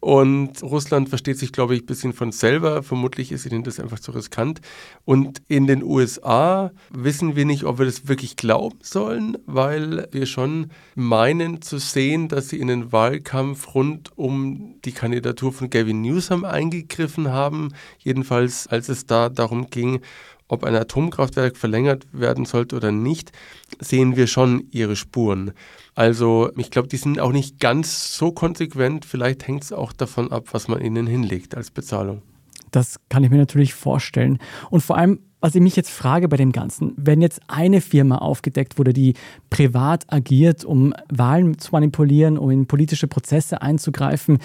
Und 0.00 0.62
Russland 0.62 1.08
versteht 1.08 1.38
sich, 1.38 1.52
glaube 1.52 1.74
ich, 1.74 1.82
ein 1.82 1.86
bisschen 1.86 2.12
von 2.12 2.32
selber. 2.32 2.82
Vermutlich 2.82 3.32
ist 3.32 3.46
ihnen 3.46 3.64
das 3.64 3.80
einfach 3.80 3.98
zu 3.98 4.12
riskant. 4.12 4.60
Und 5.04 5.42
in 5.48 5.66
den 5.66 5.82
USA 5.82 6.70
wissen 6.90 7.36
wir 7.36 7.44
nicht, 7.44 7.64
ob 7.64 7.78
wir 7.78 7.86
das 7.86 8.08
wirklich 8.08 8.36
glauben 8.36 8.78
sollen, 8.82 9.38
weil 9.46 10.08
wir 10.12 10.26
schon 10.26 10.70
meinen 10.94 11.62
zu 11.62 11.78
sehen, 11.78 12.28
dass 12.28 12.48
sie 12.48 12.58
in 12.58 12.68
den 12.68 12.92
Wahlkampf 12.92 13.74
rund 13.74 14.16
um 14.16 14.80
die 14.84 14.92
Kandidatur 14.92 15.52
von 15.52 15.70
Gavin 15.70 16.00
Newsom 16.00 16.44
eingegriffen 16.44 17.30
haben. 17.30 17.72
Jedenfalls, 17.98 18.66
als 18.66 18.88
es 18.88 19.06
da 19.06 19.28
darum 19.28 19.70
ging, 19.70 20.00
ob 20.48 20.64
ein 20.64 20.74
Atomkraftwerk 20.74 21.56
verlängert 21.56 22.06
werden 22.12 22.44
sollte 22.44 22.76
oder 22.76 22.92
nicht, 22.92 23.32
sehen 23.80 24.16
wir 24.16 24.26
schon 24.26 24.66
ihre 24.70 24.96
Spuren. 24.96 25.52
Also 25.94 26.50
ich 26.56 26.70
glaube, 26.70 26.88
die 26.88 26.96
sind 26.96 27.20
auch 27.20 27.32
nicht 27.32 27.60
ganz 27.60 28.16
so 28.16 28.32
konsequent. 28.32 29.04
Vielleicht 29.04 29.46
hängt 29.46 29.64
es 29.64 29.72
auch 29.72 29.92
davon 29.92 30.32
ab, 30.32 30.48
was 30.52 30.68
man 30.68 30.80
ihnen 30.80 31.06
hinlegt 31.06 31.56
als 31.56 31.70
Bezahlung. 31.70 32.22
Das 32.70 32.98
kann 33.08 33.22
ich 33.22 33.30
mir 33.30 33.36
natürlich 33.36 33.72
vorstellen. 33.72 34.38
Und 34.68 34.82
vor 34.82 34.96
allem, 34.96 35.20
was 35.40 35.54
ich 35.54 35.60
mich 35.60 35.76
jetzt 35.76 35.90
frage 35.90 36.28
bei 36.28 36.36
dem 36.36 36.52
Ganzen, 36.52 36.92
wenn 36.96 37.22
jetzt 37.22 37.40
eine 37.46 37.80
Firma 37.80 38.18
aufgedeckt 38.18 38.78
wurde, 38.78 38.92
die 38.92 39.14
privat 39.50 40.12
agiert, 40.12 40.64
um 40.64 40.92
Wahlen 41.08 41.58
zu 41.58 41.70
manipulieren, 41.72 42.36
um 42.38 42.50
in 42.50 42.66
politische 42.66 43.06
Prozesse 43.06 43.62
einzugreifen, 43.62 44.38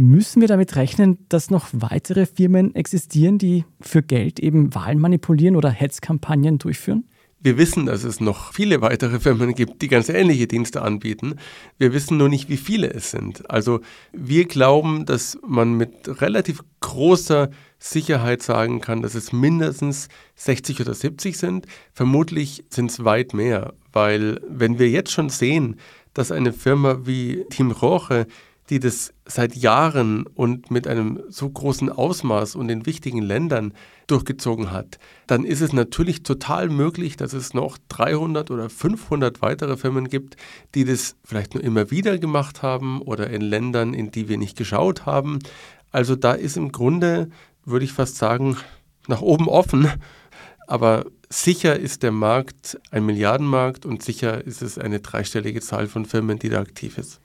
Müssen 0.00 0.40
wir 0.40 0.46
damit 0.46 0.76
rechnen, 0.76 1.18
dass 1.28 1.50
noch 1.50 1.70
weitere 1.72 2.24
Firmen 2.24 2.72
existieren, 2.76 3.36
die 3.36 3.64
für 3.80 4.00
Geld 4.00 4.38
eben 4.38 4.72
Wahlen 4.72 5.00
manipulieren 5.00 5.56
oder 5.56 5.70
Hetzkampagnen 5.70 6.58
durchführen? 6.58 7.08
Wir 7.40 7.58
wissen, 7.58 7.86
dass 7.86 8.04
es 8.04 8.20
noch 8.20 8.52
viele 8.52 8.80
weitere 8.80 9.18
Firmen 9.18 9.56
gibt, 9.56 9.82
die 9.82 9.88
ganz 9.88 10.08
ähnliche 10.08 10.46
Dienste 10.46 10.82
anbieten. 10.82 11.34
Wir 11.78 11.92
wissen 11.92 12.16
nur 12.16 12.28
nicht, 12.28 12.48
wie 12.48 12.58
viele 12.58 12.94
es 12.94 13.10
sind. 13.10 13.50
Also 13.50 13.80
wir 14.12 14.44
glauben, 14.44 15.04
dass 15.04 15.36
man 15.44 15.72
mit 15.72 15.90
relativ 16.20 16.62
großer 16.78 17.50
Sicherheit 17.80 18.40
sagen 18.40 18.80
kann, 18.80 19.02
dass 19.02 19.16
es 19.16 19.32
mindestens 19.32 20.06
60 20.36 20.80
oder 20.80 20.94
70 20.94 21.36
sind. 21.36 21.66
Vermutlich 21.92 22.62
sind 22.70 22.92
es 22.92 23.04
weit 23.04 23.34
mehr, 23.34 23.74
weil 23.92 24.40
wenn 24.48 24.78
wir 24.78 24.88
jetzt 24.88 25.10
schon 25.10 25.28
sehen, 25.28 25.74
dass 26.14 26.30
eine 26.30 26.52
Firma 26.52 27.00
wie 27.04 27.44
Team 27.50 27.72
Roche 27.72 28.28
die 28.70 28.80
das 28.80 29.14
seit 29.24 29.54
Jahren 29.54 30.26
und 30.26 30.70
mit 30.70 30.86
einem 30.86 31.20
so 31.28 31.48
großen 31.48 31.90
Ausmaß 31.90 32.54
und 32.54 32.68
in 32.68 32.86
wichtigen 32.86 33.22
Ländern 33.22 33.72
durchgezogen 34.06 34.70
hat, 34.70 34.98
dann 35.26 35.44
ist 35.44 35.60
es 35.60 35.72
natürlich 35.72 36.22
total 36.22 36.68
möglich, 36.68 37.16
dass 37.16 37.32
es 37.32 37.54
noch 37.54 37.78
300 37.88 38.50
oder 38.50 38.68
500 38.68 39.40
weitere 39.42 39.76
Firmen 39.76 40.08
gibt, 40.08 40.36
die 40.74 40.84
das 40.84 41.16
vielleicht 41.24 41.54
nur 41.54 41.64
immer 41.64 41.90
wieder 41.90 42.18
gemacht 42.18 42.62
haben 42.62 43.00
oder 43.00 43.30
in 43.30 43.42
Ländern, 43.42 43.94
in 43.94 44.10
die 44.10 44.28
wir 44.28 44.38
nicht 44.38 44.56
geschaut 44.56 45.06
haben. 45.06 45.38
Also 45.90 46.16
da 46.16 46.32
ist 46.32 46.56
im 46.56 46.72
Grunde, 46.72 47.30
würde 47.64 47.84
ich 47.84 47.92
fast 47.92 48.16
sagen, 48.16 48.56
nach 49.06 49.22
oben 49.22 49.48
offen. 49.48 49.90
Aber 50.66 51.06
sicher 51.30 51.78
ist 51.78 52.02
der 52.02 52.12
Markt 52.12 52.78
ein 52.90 53.06
Milliardenmarkt 53.06 53.86
und 53.86 54.02
sicher 54.02 54.44
ist 54.44 54.60
es 54.60 54.78
eine 54.78 55.00
dreistellige 55.00 55.62
Zahl 55.62 55.86
von 55.86 56.04
Firmen, 56.04 56.38
die 56.38 56.50
da 56.50 56.60
aktiv 56.60 56.98
ist. 56.98 57.20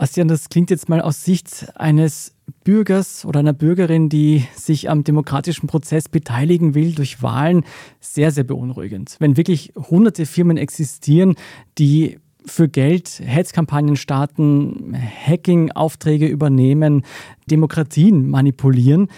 Bastian, 0.00 0.28
das 0.28 0.48
klingt 0.48 0.70
jetzt 0.70 0.88
mal 0.88 1.02
aus 1.02 1.26
Sicht 1.26 1.66
eines 1.74 2.32
Bürgers 2.64 3.26
oder 3.26 3.40
einer 3.40 3.52
Bürgerin, 3.52 4.08
die 4.08 4.46
sich 4.56 4.88
am 4.88 5.04
demokratischen 5.04 5.66
Prozess 5.66 6.08
beteiligen 6.08 6.74
will 6.74 6.94
durch 6.94 7.22
Wahlen, 7.22 7.64
sehr, 8.00 8.30
sehr 8.30 8.44
beunruhigend. 8.44 9.16
Wenn 9.18 9.36
wirklich 9.36 9.74
hunderte 9.76 10.24
Firmen 10.24 10.56
existieren, 10.56 11.34
die 11.76 12.18
für 12.46 12.66
Geld 12.70 13.20
Hetzkampagnen 13.22 13.96
starten, 13.96 14.96
Hacking-Aufträge 14.96 16.28
übernehmen, 16.28 17.04
Demokratien 17.50 18.30
manipulieren, 18.30 19.08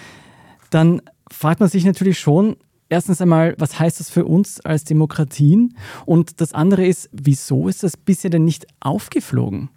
dann 0.71 1.01
fragt 1.31 1.61
man 1.61 1.69
sich 1.69 1.85
natürlich 1.85 2.19
schon, 2.19 2.57
erstens 2.89 3.21
einmal, 3.21 3.55
was 3.57 3.79
heißt 3.79 4.01
das 4.01 4.11
für 4.11 4.25
uns 4.25 4.61
als 4.61 4.83
Demokratien? 4.83 5.77
Und 6.07 6.41
das 6.41 6.53
andere 6.53 6.85
ist, 6.85 7.09
wieso 7.13 7.69
ist 7.69 7.85
das 7.85 7.97
bisher 7.97 8.31
denn 8.33 8.45
nicht 8.45 8.67
aufgeflogen? 8.81 9.71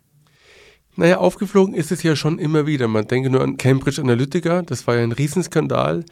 Naja, 0.98 1.18
aufgeflogen 1.18 1.74
ist 1.74 1.92
es 1.92 2.04
ja 2.04 2.16
schon 2.16 2.40
immer 2.40 2.66
wieder. 2.66 2.88
Man 2.88 3.08
denke 3.08 3.30
nur 3.30 3.42
an 3.42 3.58
Cambridge 3.58 4.02
Analytica, 4.02 4.62
das 4.62 4.88
war 4.88 4.96
ja 4.96 5.04
ein 5.04 5.12
Riesenskandal. 5.12 6.06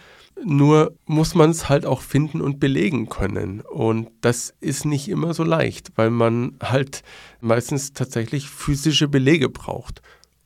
Nur 0.43 0.97
muss 1.05 1.35
man 1.35 1.51
es 1.51 1.69
halt 1.69 1.85
auch 1.85 2.01
finden 2.01 2.41
und 2.41 2.59
belegen 2.59 3.07
können. 3.07 3.61
Und 3.61 4.09
das 4.21 4.53
ist 4.59 4.85
nicht 4.85 5.07
immer 5.07 5.33
so 5.33 5.43
leicht, 5.43 5.91
weil 5.95 6.09
man 6.09 6.57
halt 6.61 7.03
meistens 7.39 7.93
tatsächlich 7.93 8.49
physische 8.49 9.07
Belege 9.07 9.47
braucht. 9.47 10.01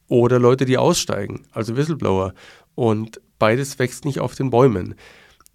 Oder 0.08 0.40
Leute, 0.40 0.66
die 0.66 0.78
aussteigen, 0.78 1.46
also 1.52 1.76
Whistleblower. 1.76 2.34
Und 2.76 3.20
beides 3.40 3.80
wächst 3.80 4.06
nicht 4.06 4.20
auf 4.20 4.36
den 4.36 4.52
Bäumen. 4.52 4.94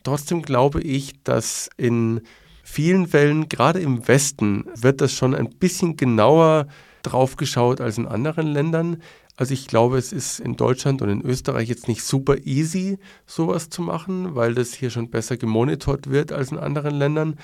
Trotzdem 0.02 0.42
glaube 0.42 0.80
ich, 0.80 1.22
dass 1.22 1.70
in 1.76 2.22
vielen 2.64 3.06
Fällen, 3.06 3.48
gerade 3.48 3.78
im 3.78 4.08
Westen, 4.08 4.64
wird 4.74 5.00
das 5.00 5.12
schon 5.12 5.34
ein 5.34 5.50
bisschen 5.50 5.96
genauer 5.96 6.66
drauf 7.02 7.36
geschaut 7.36 7.80
als 7.80 7.98
in 7.98 8.06
anderen 8.06 8.46
Ländern. 8.46 9.02
Also 9.36 9.54
ich 9.54 9.66
glaube, 9.66 9.98
es 9.98 10.12
ist 10.12 10.40
in 10.40 10.56
Deutschland 10.56 11.02
und 11.02 11.08
in 11.08 11.22
Österreich 11.22 11.68
jetzt 11.68 11.88
nicht 11.88 12.02
super 12.02 12.36
easy, 12.44 12.98
sowas 13.26 13.70
zu 13.70 13.82
machen, 13.82 14.34
weil 14.34 14.54
das 14.54 14.74
hier 14.74 14.90
schon 14.90 15.10
besser 15.10 15.36
gemonitort 15.36 16.10
wird 16.10 16.32
als 16.32 16.52
in 16.52 16.58
anderen 16.58 16.94
Ländern. 16.94 17.36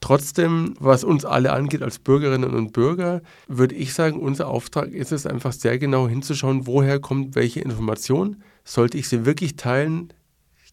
Trotzdem, 0.00 0.74
was 0.78 1.02
uns 1.02 1.24
alle 1.24 1.52
angeht 1.52 1.82
als 1.82 1.98
Bürgerinnen 1.98 2.54
und 2.54 2.72
Bürger, 2.72 3.20
würde 3.48 3.74
ich 3.74 3.94
sagen, 3.94 4.20
unser 4.20 4.46
Auftrag 4.48 4.92
ist 4.92 5.12
es 5.12 5.26
einfach 5.26 5.52
sehr 5.52 5.78
genau 5.78 6.08
hinzuschauen, 6.08 6.66
woher 6.66 7.00
kommt 7.00 7.34
welche 7.34 7.60
Information. 7.60 8.42
Sollte 8.64 8.96
ich 8.96 9.08
sie 9.08 9.26
wirklich 9.26 9.56
teilen? 9.56 10.12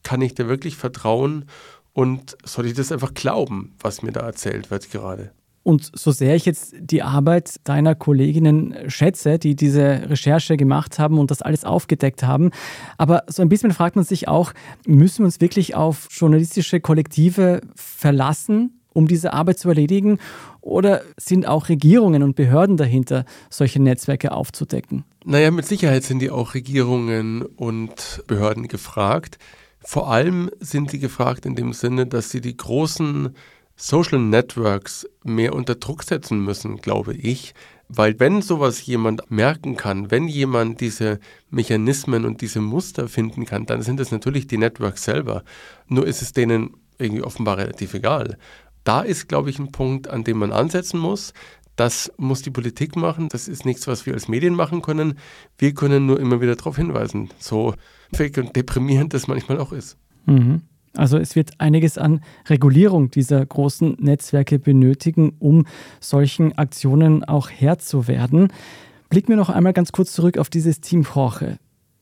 Kann 0.04 0.22
ich 0.22 0.36
dir 0.36 0.48
wirklich 0.48 0.78
vertrauen? 0.78 1.46
Und 1.92 2.38
soll 2.44 2.68
ich 2.68 2.74
das 2.74 2.92
einfach 2.92 3.14
glauben, 3.14 3.74
was 3.80 4.04
mir 4.04 4.12
da 4.12 4.22
erzählt 4.22 4.70
wird 4.70 4.92
gerade? 4.92 5.32
Und 5.66 5.90
so 5.98 6.12
sehr 6.12 6.36
ich 6.36 6.46
jetzt 6.46 6.76
die 6.80 7.02
Arbeit 7.02 7.56
deiner 7.64 7.96
Kolleginnen 7.96 8.76
schätze, 8.88 9.40
die 9.40 9.56
diese 9.56 10.12
Recherche 10.12 10.58
gemacht 10.58 11.00
haben 11.00 11.18
und 11.18 11.32
das 11.32 11.42
alles 11.42 11.66
aufgedeckt 11.66 12.22
haben, 12.22 12.52
aber 13.00 13.24
so 13.26 13.42
ein 13.42 13.50
bisschen 13.50 13.72
fragt 13.72 13.96
man 13.96 14.06
sich 14.06 14.28
auch, 14.28 14.54
müssen 14.86 15.22
wir 15.22 15.26
uns 15.26 15.42
wirklich 15.42 15.74
auf 15.74 16.08
journalistische 16.12 16.82
Kollektive 16.82 17.62
verlassen, 17.74 18.80
um 18.94 19.08
diese 19.08 19.34
Arbeit 19.34 19.58
zu 19.58 19.70
erledigen? 19.70 20.20
Oder 20.62 21.02
sind 21.18 21.48
auch 21.48 21.68
Regierungen 21.68 22.22
und 22.22 22.36
Behörden 22.36 22.78
dahinter, 22.78 23.26
solche 23.50 23.82
Netzwerke 23.82 24.34
aufzudecken? 24.34 25.04
Naja, 25.26 25.50
mit 25.50 25.66
Sicherheit 25.66 26.04
sind 26.04 26.20
die 26.20 26.30
auch 26.30 26.54
Regierungen 26.54 27.42
und 27.42 28.24
Behörden 28.28 28.68
gefragt. 28.68 29.40
Vor 29.80 30.12
allem 30.12 30.52
sind 30.60 30.92
sie 30.92 31.00
gefragt 31.00 31.48
in 31.48 31.56
dem 31.56 31.74
Sinne, 31.74 32.06
dass 32.06 32.30
sie 32.30 32.42
die 32.42 32.56
großen 32.56 33.36
Social 33.76 34.20
Networks 34.20 35.08
mehr 35.24 35.54
unter 35.54 35.76
Druck 35.76 36.04
setzen 36.04 36.40
müssen, 36.44 36.78
glaube 36.78 37.14
ich. 37.14 37.54
Weil 37.88 38.20
wenn 38.20 38.42
sowas 38.42 38.86
jemand 38.86 39.30
merken 39.30 39.76
kann, 39.76 40.10
wenn 40.10 40.28
jemand 40.28 40.82
diese 40.82 41.20
Mechanismen 41.50 42.26
und 42.26 42.42
diese 42.42 42.60
Muster 42.60 43.08
finden 43.08 43.46
kann, 43.46 43.66
dann 43.66 43.84
sind 43.84 44.00
es 44.00 44.12
natürlich 44.12 44.48
die 44.48 44.58
Networks 44.58 45.04
selber. 45.04 45.44
Nur 45.88 46.08
ist 46.08 46.22
es 46.22 46.34
denen 46.34 46.78
irgendwie 46.98 47.22
offenbar 47.22 47.58
relativ 47.58 47.94
egal. 47.94 48.38
Da 48.84 49.02
ist, 49.02 49.28
glaube 49.28 49.50
ich, 49.50 49.60
ein 49.60 49.72
Punkt, 49.72 50.08
an 50.08 50.24
dem 50.24 50.38
man 50.38 50.52
ansetzen 50.52 51.00
muss. 51.00 51.34
Das 51.76 52.12
muss 52.18 52.42
die 52.42 52.52
Politik 52.52 52.96
machen. 52.96 53.30
Das 53.30 53.48
ist 53.48 53.66
nichts, 53.66 53.86
was 53.88 54.06
wir 54.06 54.14
als 54.14 54.28
Medien 54.28 54.56
machen 54.56 54.82
können. 54.82 55.20
Wir 55.58 55.74
können 55.74 56.06
nur 56.06 56.20
immer 56.20 56.42
wieder 56.42 56.56
darauf 56.56 56.78
hinweisen, 56.78 57.30
so 57.38 57.76
fake 58.14 58.38
und 58.38 58.56
deprimierend 58.56 59.14
das 59.14 59.28
manchmal 59.28 59.60
auch 59.60 59.74
ist. 59.74 59.98
Mhm. 60.26 60.62
Also 60.98 61.18
es 61.18 61.36
wird 61.36 61.60
einiges 61.60 61.98
an 61.98 62.22
Regulierung 62.48 63.12
dieser 63.12 63.46
großen 63.46 63.98
Netzwerke 64.00 64.60
benötigen, 64.60 65.34
um 65.40 65.66
solchen 66.00 66.58
Aktionen 66.58 67.24
auch 67.24 67.50
Herr 67.50 67.78
zu 67.80 68.08
werden. 68.08 68.50
Blicken 69.10 69.30
wir 69.30 69.38
noch 69.38 69.50
einmal 69.50 69.74
ganz 69.74 69.92
kurz 69.92 70.14
zurück 70.14 70.38
auf 70.38 70.50
dieses 70.50 70.82
Team 70.82 71.06
Jorge. 71.14 71.58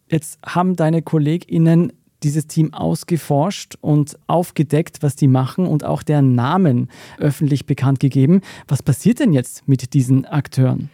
Jetzt 0.09 0.39
haben 0.45 0.75
deine 0.75 1.01
KollegInnen 1.01 1.93
dieses 2.23 2.47
Team 2.47 2.73
ausgeforscht 2.73 3.75
und 3.81 4.17
aufgedeckt, 4.27 4.99
was 5.01 5.15
die 5.15 5.27
machen 5.27 5.65
und 5.65 5.83
auch 5.83 6.03
deren 6.03 6.35
Namen 6.35 6.89
öffentlich 7.17 7.65
bekannt 7.65 7.99
gegeben. 7.99 8.41
Was 8.67 8.81
passiert 8.81 9.19
denn 9.19 9.33
jetzt 9.33 9.67
mit 9.67 9.93
diesen 9.93 10.25
Akteuren? 10.25 10.89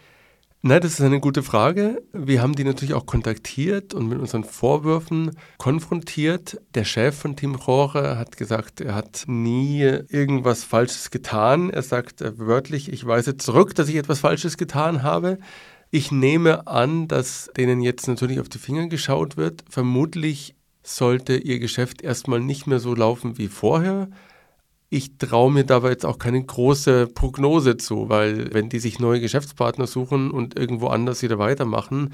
Na, 0.62 0.78
das 0.78 0.92
ist 0.92 1.00
eine 1.00 1.20
gute 1.20 1.42
Frage. 1.42 2.02
Wir 2.12 2.42
haben 2.42 2.54
die 2.54 2.64
natürlich 2.64 2.92
auch 2.92 3.06
kontaktiert 3.06 3.94
und 3.94 4.08
mit 4.08 4.18
unseren 4.18 4.44
Vorwürfen 4.44 5.30
konfrontiert. 5.56 6.60
Der 6.74 6.84
Chef 6.84 7.16
von 7.16 7.34
Team 7.34 7.54
Rohre 7.54 8.18
hat 8.18 8.36
gesagt, 8.36 8.82
er 8.82 8.94
hat 8.94 9.24
nie 9.26 9.80
irgendwas 9.80 10.64
Falsches 10.64 11.10
getan. 11.10 11.70
Er 11.70 11.80
sagt 11.80 12.22
wörtlich, 12.36 12.92
ich 12.92 13.06
weise 13.06 13.38
zurück, 13.38 13.74
dass 13.74 13.88
ich 13.88 13.96
etwas 13.96 14.20
Falsches 14.20 14.58
getan 14.58 15.02
habe. 15.02 15.38
Ich 15.90 16.12
nehme 16.12 16.66
an, 16.66 17.08
dass 17.08 17.50
denen 17.56 17.80
jetzt 17.80 18.06
natürlich 18.06 18.38
auf 18.38 18.50
die 18.50 18.58
Finger 18.58 18.86
geschaut 18.88 19.38
wird. 19.38 19.64
Vermutlich 19.70 20.56
sollte 20.82 21.38
ihr 21.38 21.58
Geschäft 21.58 22.02
erstmal 22.02 22.40
nicht 22.40 22.66
mehr 22.66 22.80
so 22.80 22.94
laufen 22.94 23.38
wie 23.38 23.48
vorher. 23.48 24.10
Ich 24.92 25.18
traue 25.18 25.52
mir 25.52 25.64
dabei 25.64 25.90
jetzt 25.90 26.04
auch 26.04 26.18
keine 26.18 26.44
große 26.44 27.06
Prognose 27.06 27.76
zu, 27.76 28.08
weil 28.08 28.52
wenn 28.52 28.68
die 28.68 28.80
sich 28.80 28.98
neue 28.98 29.20
Geschäftspartner 29.20 29.86
suchen 29.86 30.32
und 30.32 30.58
irgendwo 30.58 30.88
anders 30.88 31.22
wieder 31.22 31.38
weitermachen, 31.38 32.12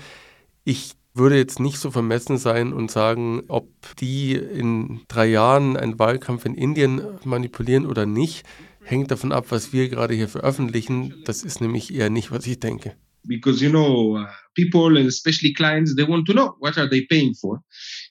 ich 0.64 0.92
würde 1.14 1.38
jetzt 1.38 1.58
nicht 1.58 1.78
so 1.78 1.90
vermessen 1.90 2.36
sein 2.36 2.74
und 2.74 2.90
sagen, 2.90 3.44
ob 3.48 3.70
die 3.96 4.34
in 4.34 5.00
drei 5.08 5.26
Jahren 5.26 5.78
einen 5.78 5.98
Wahlkampf 5.98 6.44
in 6.44 6.54
Indien 6.54 7.00
manipulieren 7.24 7.86
oder 7.86 8.04
nicht, 8.04 8.44
hängt 8.82 9.10
davon 9.10 9.32
ab, 9.32 9.46
was 9.48 9.72
wir 9.72 9.88
gerade 9.88 10.12
hier 10.12 10.28
veröffentlichen. 10.28 11.14
Das 11.24 11.42
ist 11.42 11.62
nämlich 11.62 11.94
eher 11.94 12.10
nicht, 12.10 12.30
was 12.30 12.46
ich 12.46 12.60
denke. 12.60 12.94
because 13.26 13.60
you 13.60 13.70
know 13.70 14.16
uh, 14.16 14.26
people 14.54 14.96
and 14.96 15.06
especially 15.06 15.52
clients 15.52 15.94
they 15.94 16.04
want 16.04 16.26
to 16.26 16.32
know 16.32 16.56
what 16.60 16.78
are 16.78 16.88
they 16.88 17.02
paying 17.02 17.34
for 17.34 17.62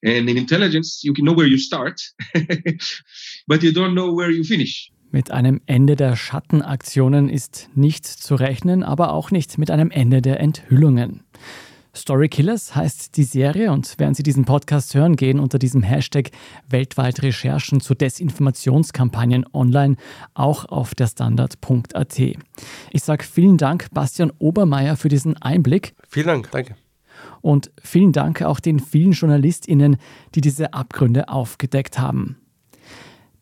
and 0.03 0.29
in 0.29 0.37
intelligence 0.37 1.03
you 1.03 1.13
can 1.13 1.25
know 1.25 1.33
where 1.33 1.47
you 1.47 1.57
start 1.57 1.99
but 3.47 3.63
you 3.63 3.71
don't 3.71 3.93
know 3.93 4.15
where 4.15 4.31
you 4.31 4.43
finish 4.43 4.91
Mit 5.11 5.31
einem 5.31 5.61
Ende 5.65 5.95
der 5.95 6.15
Schattenaktionen 6.15 7.29
ist 7.29 7.69
nicht 7.73 8.05
zu 8.05 8.35
rechnen, 8.35 8.83
aber 8.83 9.13
auch 9.13 9.31
nicht 9.31 9.57
mit 9.57 9.71
einem 9.71 9.91
Ende 9.91 10.21
der 10.21 10.39
Enthüllungen. 10.39 11.21
Story 11.95 12.27
Killers 12.27 12.75
heißt 12.75 13.15
die 13.15 13.23
Serie 13.23 13.71
und 13.71 13.95
während 13.97 14.17
Sie 14.17 14.23
diesen 14.23 14.43
Podcast 14.43 14.93
hören, 14.95 15.15
gehen 15.15 15.39
unter 15.39 15.57
diesem 15.57 15.81
Hashtag 15.81 16.31
weltweit 16.69 17.21
Recherchen 17.21 17.79
zu 17.79 17.95
Desinformationskampagnen 17.95 19.45
online 19.53 19.95
auch 20.33 20.65
auf 20.65 20.93
der 20.93 21.07
Standard.at. 21.07 22.19
Ich 22.19 23.03
sage 23.03 23.23
vielen 23.23 23.57
Dank, 23.57 23.87
Bastian 23.93 24.31
Obermeier, 24.39 24.97
für 24.97 25.07
diesen 25.07 25.37
Einblick. 25.41 25.95
Vielen 26.09 26.27
Dank, 26.27 26.51
danke. 26.51 26.75
Und 27.41 27.71
vielen 27.81 28.11
Dank 28.11 28.41
auch 28.41 28.59
den 28.59 28.79
vielen 28.79 29.13
JournalistInnen, 29.13 29.95
die 30.35 30.41
diese 30.41 30.73
Abgründe 30.73 31.29
aufgedeckt 31.29 31.97
haben. 31.97 32.37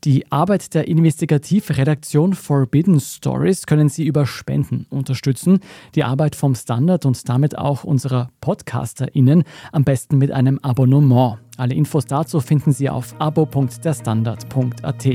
Die 0.03 0.29
Arbeit 0.29 0.73
der 0.73 0.89
Investigativredaktion 0.89 2.33
Forbidden 2.33 2.99
Stories 2.99 3.65
können 3.65 3.87
Sie 3.87 4.05
über 4.05 4.25
Spenden 4.25 4.85
unterstützen. 4.89 5.61
Die 5.95 6.03
Arbeit 6.03 6.35
vom 6.35 6.55
Standard 6.55 7.05
und 7.05 7.29
damit 7.29 7.57
auch 7.57 7.85
unserer 7.85 8.29
PodcasterInnen 8.41 9.45
am 9.71 9.85
besten 9.85 10.17
mit 10.17 10.31
einem 10.31 10.59
Abonnement. 10.61 11.37
Alle 11.55 11.73
Infos 11.73 12.05
dazu 12.05 12.41
finden 12.41 12.73
Sie 12.73 12.89
auf 12.89 13.15
abo.derstandard.at. 13.19 15.07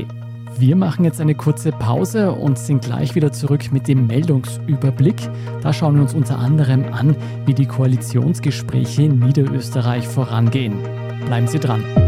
Wir 0.58 0.74
machen 0.74 1.04
jetzt 1.04 1.20
eine 1.20 1.34
kurze 1.34 1.70
Pause 1.70 2.32
und 2.32 2.58
sind 2.58 2.82
gleich 2.82 3.14
wieder 3.14 3.30
zurück 3.30 3.70
mit 3.70 3.88
dem 3.88 4.06
Meldungsüberblick. 4.06 5.16
Da 5.60 5.74
schauen 5.74 5.96
wir 5.96 6.02
uns 6.02 6.14
unter 6.14 6.38
anderem 6.38 6.86
an, 6.94 7.14
wie 7.44 7.52
die 7.52 7.66
Koalitionsgespräche 7.66 9.02
in 9.02 9.18
Niederösterreich 9.18 10.08
vorangehen. 10.08 10.78
Bleiben 11.26 11.46
Sie 11.46 11.58
dran. 11.58 12.07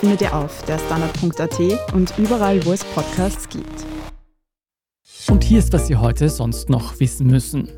findet 0.00 0.22
ihr 0.22 0.34
auf 0.34 0.62
der 0.64 0.78
Standard.at 0.78 1.92
und 1.92 2.14
überall, 2.16 2.64
wo 2.64 2.72
es 2.72 2.82
Podcasts 2.84 3.46
gibt. 3.50 3.86
Und 5.28 5.44
hier 5.44 5.58
ist, 5.58 5.74
was 5.74 5.86
Sie 5.86 5.96
heute 5.96 6.30
sonst 6.30 6.70
noch 6.70 6.98
wissen 7.00 7.26
müssen. 7.26 7.68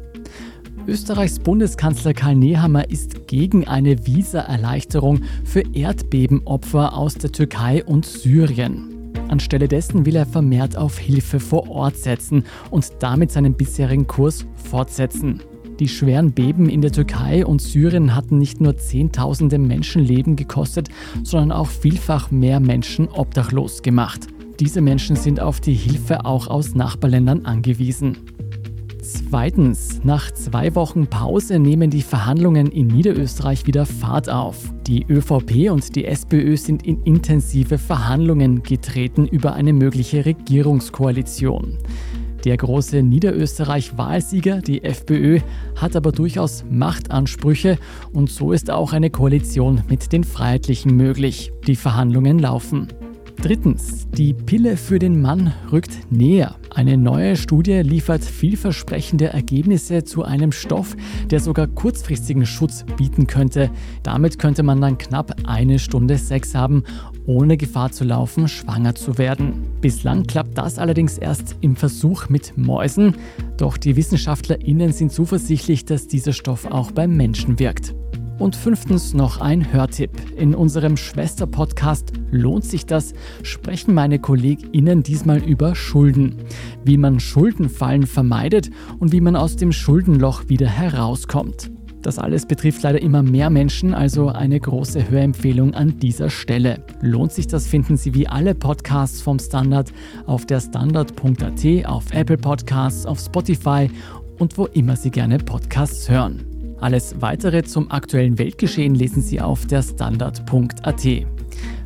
Österreichs 0.87 1.41
Bundeskanzler 1.41 2.15
Karl 2.15 2.37
Nehammer 2.37 2.89
ist 2.89 3.27
gegen 3.27 3.67
eine 3.67 4.07
Visa-Erleichterung 4.07 5.23
für 5.45 5.63
Erdbebenopfer 5.75 6.97
aus 6.97 7.15
der 7.15 7.33
Türkei 7.33 7.85
und 7.85 8.07
Syrien. 8.07 9.13
Anstelle 9.29 9.67
dessen 9.67 10.07
will 10.07 10.15
er 10.15 10.27
vermehrt 10.27 10.77
auf 10.77 10.99
Hilfe 10.99 11.41
vor 11.41 11.69
Ort 11.69 11.97
setzen 11.97 12.45
und 12.71 12.87
damit 13.01 13.33
seinen 13.33 13.55
bisherigen 13.55 14.07
Kurs 14.07 14.47
fortsetzen. 14.71 15.43
Die 15.79 15.89
schweren 15.89 16.33
Beben 16.33 16.69
in 16.69 16.83
der 16.83 16.93
Türkei 16.93 17.45
und 17.45 17.61
Syrien 17.63 18.15
hatten 18.15 18.39
nicht 18.39 18.61
nur 18.61 18.77
Zehntausende 18.77 19.59
Menschenleben 19.59 20.37
gekostet, 20.37 20.89
sondern 21.23 21.53
auch 21.53 21.69
vielfach 21.69 22.31
mehr 22.31 22.61
Menschen 22.61 23.09
obdachlos 23.09 23.83
gemacht. 23.83 24.29
Diese 24.61 24.81
Menschen 24.81 25.17
sind 25.17 25.41
auf 25.41 25.61
die 25.61 25.75
Hilfe 25.75 26.25
auch 26.25 26.47
aus 26.47 26.75
Nachbarländern 26.75 27.47
angewiesen. 27.47 28.19
Zweitens, 29.03 30.01
nach 30.05 30.31
zwei 30.31 30.77
Wochen 30.77 31.09
Pause 31.09 31.59
nehmen 31.59 31.91
die 31.91 32.03
Verhandlungen 32.03 32.69
in 32.69 32.87
Niederösterreich 32.87 33.67
wieder 33.67 33.85
Fahrt 33.85 34.31
auf. 34.31 34.73
Die 34.87 35.05
ÖVP 35.09 35.71
und 35.71 35.97
die 35.97 36.05
SPÖ 36.05 36.57
sind 36.57 36.87
in 36.87 37.03
intensive 37.03 37.79
Verhandlungen 37.79 38.63
getreten 38.63 39.27
über 39.27 39.55
eine 39.55 39.73
mögliche 39.73 40.25
Regierungskoalition. 40.25 41.79
Der 42.45 42.57
große 42.57 43.03
Niederösterreich-Wahlsieger, 43.03 44.63
die 44.63 44.83
FPÖ, 44.83 45.41
hat 45.77 45.95
aber 45.95 46.11
durchaus 46.11 46.65
Machtansprüche 46.69 47.79
und 48.13 48.31
so 48.31 48.53
ist 48.53 48.71
auch 48.71 48.93
eine 48.93 49.11
Koalition 49.11 49.83
mit 49.89 50.13
den 50.13 50.25
Freiheitlichen 50.25 50.97
möglich. 50.97 51.53
Die 51.67 51.77
Verhandlungen 51.77 52.41
laufen. 52.41 52.89
Drittens, 53.41 54.07
die 54.11 54.35
Pille 54.35 54.77
für 54.77 54.99
den 54.99 55.21
Mann 55.21 55.53
rückt 55.73 56.13
näher. 56.13 56.57
Eine 56.71 56.97
neue 56.97 57.37
Studie 57.37 57.81
liefert 57.83 58.25
vielversprechende 58.25 59.27
Ergebnisse 59.27 60.05
zu 60.05 60.23
einem 60.23 60.53
Stoff, 60.53 60.97
der 61.29 61.41
sogar 61.41 61.67
kurzfristigen 61.67 62.47
Schutz 62.47 62.85
bieten 62.97 63.27
könnte. 63.27 63.71
Damit 64.05 64.39
könnte 64.39 64.63
man 64.63 64.81
dann 64.81 64.97
knapp 64.97 65.35
eine 65.45 65.79
Stunde 65.79 66.19
Sex 66.19 66.55
haben, 66.55 66.85
ohne 67.27 67.57
Gefahr 67.57 67.93
zu 67.93 68.05
laufen, 68.05 68.49
schwanger 68.49 68.95
zu 68.95 69.19
werden. 69.19 69.67
Bislang 69.81 70.25
klappt 70.27 70.59
das 70.59 70.79
allerdings 70.79 71.19
erst 71.19 71.57
im 71.61 71.77
Versuch 71.77 72.29
mit 72.29 72.57
Mäusen, 72.57 73.17
doch 73.57 73.77
die 73.77 73.97
WissenschaftlerInnen 73.97 74.93
sind 74.93 75.13
zuversichtlich, 75.13 75.85
dass 75.85 76.09
dieser 76.09 76.33
Stoff 76.33 76.67
auch 76.67 76.91
beim 76.91 77.17
Menschen 77.17 77.59
wirkt. 77.59 77.95
Und 78.39 78.57
fünftens 78.57 79.15
noch 79.15 79.41
ein 79.41 79.73
Hörtipp. 79.73 80.11
In 80.37 80.55
unserem 80.55 80.97
Schwester-Podcast 80.97 82.13
Lohnt 82.33 82.65
sich 82.65 82.87
das? 82.87 83.13
sprechen 83.43 83.95
meine 83.95 84.19
KollegInnen 84.19 85.03
diesmal 85.03 85.45
über 85.45 85.75
Schulden. 85.75 86.37
Wie 86.83 86.97
man 86.97 87.21
Schuldenfallen 87.21 88.07
vermeidet 88.07 88.71
und 88.99 89.13
wie 89.13 89.21
man 89.21 89.37
aus 89.37 89.57
dem 89.57 89.71
Schuldenloch 89.71 90.49
wieder 90.49 90.67
herauskommt. 90.67 91.71
Das 92.03 92.19
alles 92.19 92.47
betrifft 92.47 92.83
leider 92.83 93.01
immer 93.01 93.23
mehr 93.23 93.49
Menschen, 93.49 93.95
also 93.95 94.29
eine 94.29 94.59
große 94.59 95.09
Hörempfehlung 95.09 95.75
an 95.75 95.99
dieser 96.01 96.31
Stelle. 96.31 96.85
Lohnt 97.01 97.33
sich 97.33 97.47
das, 97.47 97.69
finden 97.69 97.97
Sie 97.97 98.13
wie 98.15 98.27
alle 98.27 98.55
Podcasts 98.57 99.21
vom 99.21 99.39
Standard 99.39 99.93
auf 100.27 100.45
der 100.45 100.61
Standard.at, 100.61 101.87
auf 101.87 102.13
Apple 102.13 102.39
Podcasts, 102.39 103.07
auf 103.07 103.21
Spotify 103.21 103.89
und 104.39 104.59
wo 104.59 104.67
immer 104.67 104.97
Sie 104.97 105.11
gerne 105.11 105.39
Podcasts 105.39 106.11
hören. 106.11 106.45
Alles 106.81 107.15
weitere 107.21 107.63
zum 107.63 107.93
aktuellen 107.93 108.39
Weltgeschehen 108.39 108.97
lesen 108.97 109.23
Sie 109.23 109.41
auf 109.41 109.67
der 109.67 109.83
Standard.at. 109.83 111.42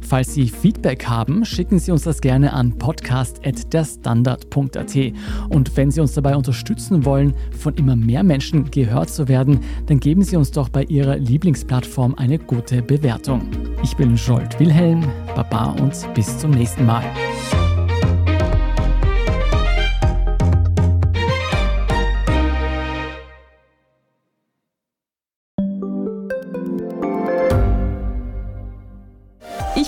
Falls 0.09 0.35
Sie 0.35 0.49
Feedback 0.49 1.07
haben, 1.07 1.45
schicken 1.45 1.81
Sie 1.81 1.91
uns 1.91 2.05
das 2.05 2.21
gerne 2.21 2.53
an 2.53 2.79
podcast.derstandard.at. 2.79 4.97
Und 5.49 5.77
wenn 5.77 5.91
Sie 5.91 6.01
uns 6.01 6.15
dabei 6.15 6.37
unterstützen 6.37 7.05
wollen, 7.05 7.35
von 7.59 7.75
immer 7.75 7.97
mehr 7.97 8.23
Menschen 8.23 8.71
gehört 8.71 9.11
zu 9.11 9.27
werden, 9.27 9.59
dann 9.87 9.99
geben 9.99 10.23
Sie 10.23 10.37
uns 10.37 10.53
doch 10.53 10.69
bei 10.69 10.85
Ihrer 10.85 11.17
Lieblingsplattform 11.17 12.15
eine 12.15 12.39
gute 12.39 12.83
Bewertung. 12.83 13.49
Ich 13.83 13.97
bin 13.97 14.17
Scholt 14.17 14.61
Wilhelm, 14.61 15.05
Baba 15.35 15.73
und 15.81 15.93
bis 16.15 16.39
zum 16.39 16.53
nächsten 16.53 16.87
Mal. 16.87 17.03